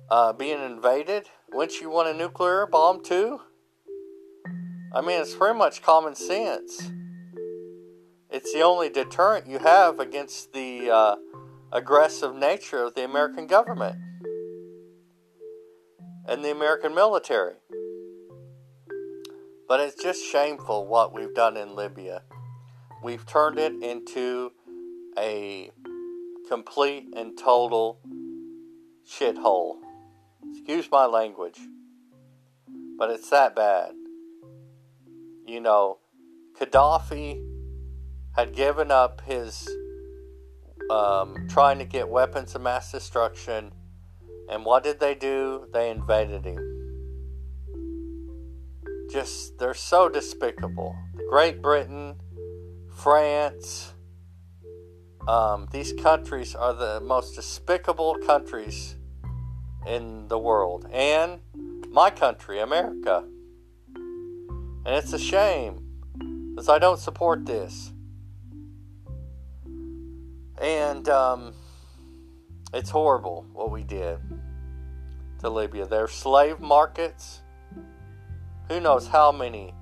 uh, 0.10 0.34
being 0.34 0.62
invaded, 0.62 1.30
wouldn't 1.50 1.80
you 1.80 1.90
want 1.90 2.10
a 2.10 2.14
nuclear 2.14 2.66
bomb 2.66 3.02
too? 3.02 3.40
I 4.94 5.00
mean, 5.00 5.22
it's 5.22 5.34
pretty 5.34 5.58
much 5.58 5.82
common 5.82 6.16
sense. 6.16 6.92
It's 8.36 8.52
the 8.52 8.64
only 8.64 8.90
deterrent 8.90 9.48
you 9.48 9.60
have 9.60 10.02
against 10.02 10.52
the 10.52 10.92
uh, 10.92 11.16
aggressive 11.72 12.36
nature 12.36 12.84
of 12.84 12.94
the 12.94 13.06
American 13.06 13.48
government 13.48 13.96
and 16.28 16.44
the 16.44 16.52
American 16.52 16.94
military. 16.94 17.54
But 19.70 19.80
it's 19.80 20.04
just 20.04 20.22
shameful 20.22 20.86
what 20.86 21.14
we've 21.14 21.34
done 21.34 21.56
in 21.56 21.78
Libya. 21.78 22.24
We've 23.02 23.26
turned 23.26 23.58
it 23.58 23.82
into 23.82 24.52
a 25.18 25.72
complete 26.50 27.06
and 27.16 27.38
total 27.38 28.02
shithole. 29.10 29.78
Excuse 30.52 30.92
my 30.92 31.06
language. 31.06 31.62
But 32.98 33.12
it's 33.12 33.30
that 33.30 33.56
bad. 33.56 33.94
You 35.48 35.62
know, 35.62 36.00
Gaddafi 36.60 37.55
had 38.36 38.54
given 38.54 38.92
up 38.92 39.22
his 39.22 39.68
um, 40.90 41.48
trying 41.50 41.80
to 41.80 41.86
get 41.86 42.10
weapons 42.10 42.56
of 42.56 42.62
mass 42.62 42.92
destruction. 42.92 43.72
And 44.50 44.64
what 44.64 44.84
did 44.84 45.00
they 45.00 45.16
do? 45.16 45.68
They 45.74 45.90
invaded 45.90 46.46
him 46.46 46.76
just 49.16 49.58
they're 49.58 49.74
so 49.74 50.10
despicable. 50.10 50.96
Great 51.30 51.62
Britain, 51.62 52.16
France, 52.94 53.94
um, 55.28 55.68
these 55.72 55.94
countries 55.94 56.56
are 56.56 56.74
the 56.74 57.00
most 57.02 57.36
despicable 57.36 58.18
countries 58.26 58.96
in 59.88 60.28
the 60.28 60.38
world, 60.38 60.88
and 60.92 61.40
my 61.90 62.10
country, 62.10 62.60
America. 62.60 63.24
And 64.86 64.94
it's 64.94 65.14
a 65.14 65.20
shame 65.20 65.82
because 66.50 66.70
I 66.70 66.78
don't 66.78 67.00
support 67.00 67.46
this. 67.46 67.92
And 70.60 71.08
um, 71.10 71.54
it's 72.74 72.90
horrible 72.90 73.46
what 73.54 73.72
we 73.72 73.84
did 73.84 74.20
to 75.40 75.50
Libya. 75.50 75.86
Their 75.86 76.08
slave 76.08 76.60
markets 76.60 77.42
who 78.70 78.80
knows 78.80 79.08
how 79.08 79.32
many 79.32 79.74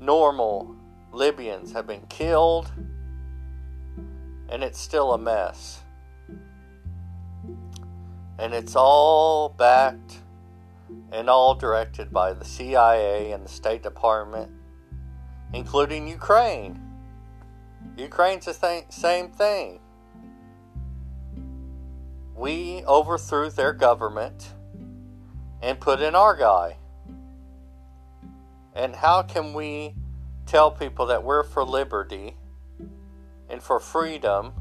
normal 0.00 0.76
Libyans 1.12 1.72
have 1.72 1.86
been 1.86 2.06
killed, 2.08 2.70
and 4.48 4.62
it's 4.62 4.78
still 4.78 5.12
a 5.12 5.18
mess. 5.18 5.80
And 8.38 8.54
it's 8.54 8.76
all 8.76 9.48
backed 9.48 10.18
and 11.10 11.28
all 11.28 11.54
directed 11.54 12.12
by 12.12 12.32
the 12.32 12.44
CIA 12.44 13.32
and 13.32 13.44
the 13.44 13.48
State 13.48 13.82
Department, 13.82 14.50
including 15.52 16.06
Ukraine. 16.06 16.87
Ukraine's 17.96 18.44
the 18.44 18.52
th- 18.52 18.84
same 18.90 19.30
thing. 19.30 19.80
We 22.34 22.84
overthrew 22.86 23.50
their 23.50 23.72
government 23.72 24.52
and 25.60 25.80
put 25.80 26.00
in 26.00 26.14
our 26.14 26.36
guy. 26.36 26.76
And 28.74 28.94
how 28.94 29.22
can 29.22 29.54
we 29.54 29.94
tell 30.46 30.70
people 30.70 31.06
that 31.06 31.24
we're 31.24 31.42
for 31.42 31.64
liberty 31.64 32.36
and 33.48 33.62
for 33.62 33.80
freedom 33.80 34.52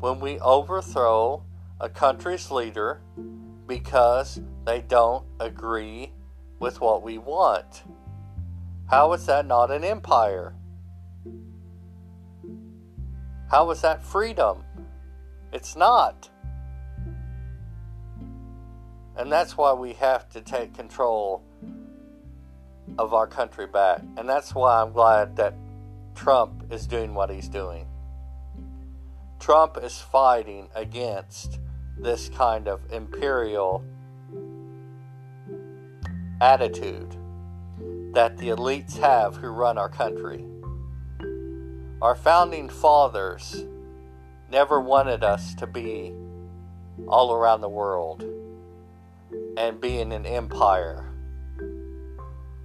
when 0.00 0.20
we 0.20 0.38
overthrow 0.40 1.42
a 1.78 1.88
country's 1.88 2.50
leader 2.50 3.00
because 3.66 4.40
they 4.64 4.80
don't 4.80 5.26
agree 5.38 6.12
with 6.58 6.80
what 6.80 7.02
we 7.02 7.18
want? 7.18 7.82
How 8.88 9.12
is 9.12 9.26
that 9.26 9.46
not 9.46 9.70
an 9.70 9.84
empire? 9.84 10.54
How 13.50 13.70
is 13.70 13.80
that 13.82 14.04
freedom? 14.04 14.64
It's 15.52 15.76
not. 15.76 16.28
And 19.16 19.32
that's 19.32 19.56
why 19.56 19.72
we 19.72 19.94
have 19.94 20.28
to 20.30 20.40
take 20.40 20.74
control 20.74 21.42
of 22.98 23.14
our 23.14 23.26
country 23.26 23.66
back. 23.66 24.02
And 24.16 24.28
that's 24.28 24.54
why 24.54 24.82
I'm 24.82 24.92
glad 24.92 25.36
that 25.36 25.54
Trump 26.14 26.72
is 26.72 26.86
doing 26.86 27.14
what 27.14 27.30
he's 27.30 27.48
doing. 27.48 27.86
Trump 29.38 29.78
is 29.82 29.98
fighting 29.98 30.68
against 30.74 31.60
this 31.98 32.28
kind 32.30 32.68
of 32.68 32.80
imperial 32.90 33.84
attitude 36.40 37.16
that 38.12 38.36
the 38.38 38.48
elites 38.48 38.98
have 38.98 39.36
who 39.36 39.48
run 39.48 39.78
our 39.78 39.88
country. 39.88 40.44
Our 42.02 42.14
founding 42.14 42.68
fathers 42.68 43.64
never 44.50 44.78
wanted 44.78 45.24
us 45.24 45.54
to 45.54 45.66
be 45.66 46.12
all 47.08 47.32
around 47.32 47.62
the 47.62 47.70
world 47.70 48.22
and 49.56 49.80
be 49.80 49.98
in 50.00 50.12
an 50.12 50.26
empire. 50.26 51.10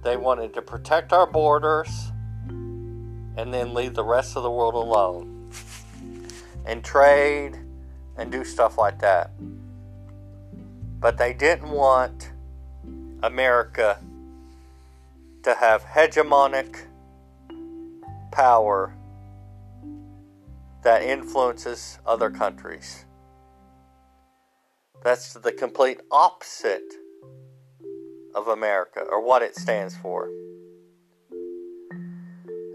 They 0.04 0.18
wanted 0.18 0.52
to 0.52 0.60
protect 0.60 1.14
our 1.14 1.26
borders 1.26 2.12
and 2.50 3.54
then 3.54 3.72
leave 3.72 3.94
the 3.94 4.04
rest 4.04 4.36
of 4.36 4.42
the 4.42 4.50
world 4.50 4.74
alone 4.74 5.50
and 6.66 6.84
trade 6.84 7.58
and 8.18 8.30
do 8.30 8.44
stuff 8.44 8.76
like 8.76 8.98
that. 8.98 9.30
But 11.00 11.16
they 11.16 11.32
didn't 11.32 11.70
want 11.70 12.30
America 13.22 13.98
to 15.42 15.54
have 15.54 15.84
hegemonic 15.84 16.82
power 18.30 18.94
that 20.82 21.02
influences 21.02 21.98
other 22.06 22.30
countries. 22.30 23.04
That's 25.02 25.34
the 25.34 25.52
complete 25.52 26.00
opposite 26.10 26.92
of 28.34 28.48
America 28.48 29.00
or 29.00 29.24
what 29.24 29.42
it 29.42 29.56
stands 29.56 29.96
for. 29.96 30.28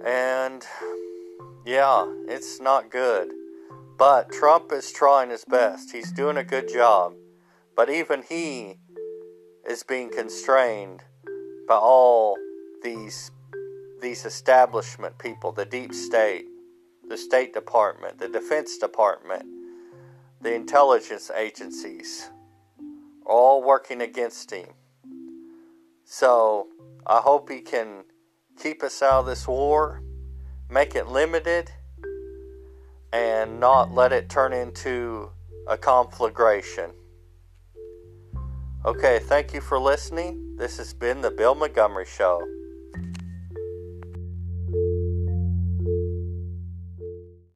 And 0.05 0.65
yeah, 1.65 2.05
it's 2.27 2.59
not 2.59 2.89
good. 2.89 3.29
But 3.97 4.31
Trump 4.31 4.71
is 4.71 4.91
trying 4.91 5.31
his 5.31 5.43
best. 5.43 5.91
He's 5.91 6.11
doing 6.11 6.37
a 6.37 6.43
good 6.43 6.71
job. 6.71 7.13
But 7.75 7.89
even 7.89 8.23
he 8.27 8.79
is 9.67 9.83
being 9.83 10.09
constrained 10.09 11.03
by 11.67 11.75
all 11.75 12.37
these 12.83 13.31
these 13.99 14.25
establishment 14.25 15.17
people, 15.17 15.51
the 15.51 15.65
deep 15.65 15.93
state, 15.93 16.45
the 17.07 17.17
State 17.17 17.53
Department, 17.53 18.17
the 18.19 18.27
Defense 18.27 18.77
Department, 18.77 19.45
the 20.41 20.53
intelligence 20.53 21.31
agencies, 21.35 22.29
all 23.25 23.63
working 23.63 24.01
against 24.01 24.51
him. 24.51 24.67
So 26.05 26.67
I 27.05 27.19
hope 27.19 27.49
he 27.49 27.61
can 27.61 28.03
keep 28.59 28.83
us 28.83 29.01
out 29.01 29.21
of 29.21 29.25
this 29.25 29.47
war, 29.47 30.01
make 30.69 30.95
it 30.95 31.07
limited, 31.07 31.71
and 33.13 33.59
not 33.59 33.93
let 33.93 34.11
it 34.11 34.29
turn 34.29 34.53
into 34.53 35.31
a 35.67 35.77
conflagration. 35.77 36.91
Okay, 38.85 39.19
thank 39.19 39.53
you 39.53 39.61
for 39.61 39.79
listening. 39.79 40.55
This 40.57 40.77
has 40.77 40.93
been 40.93 41.21
the 41.21 41.31
Bill 41.31 41.55
Montgomery 41.55 42.05
Show. 42.05 42.56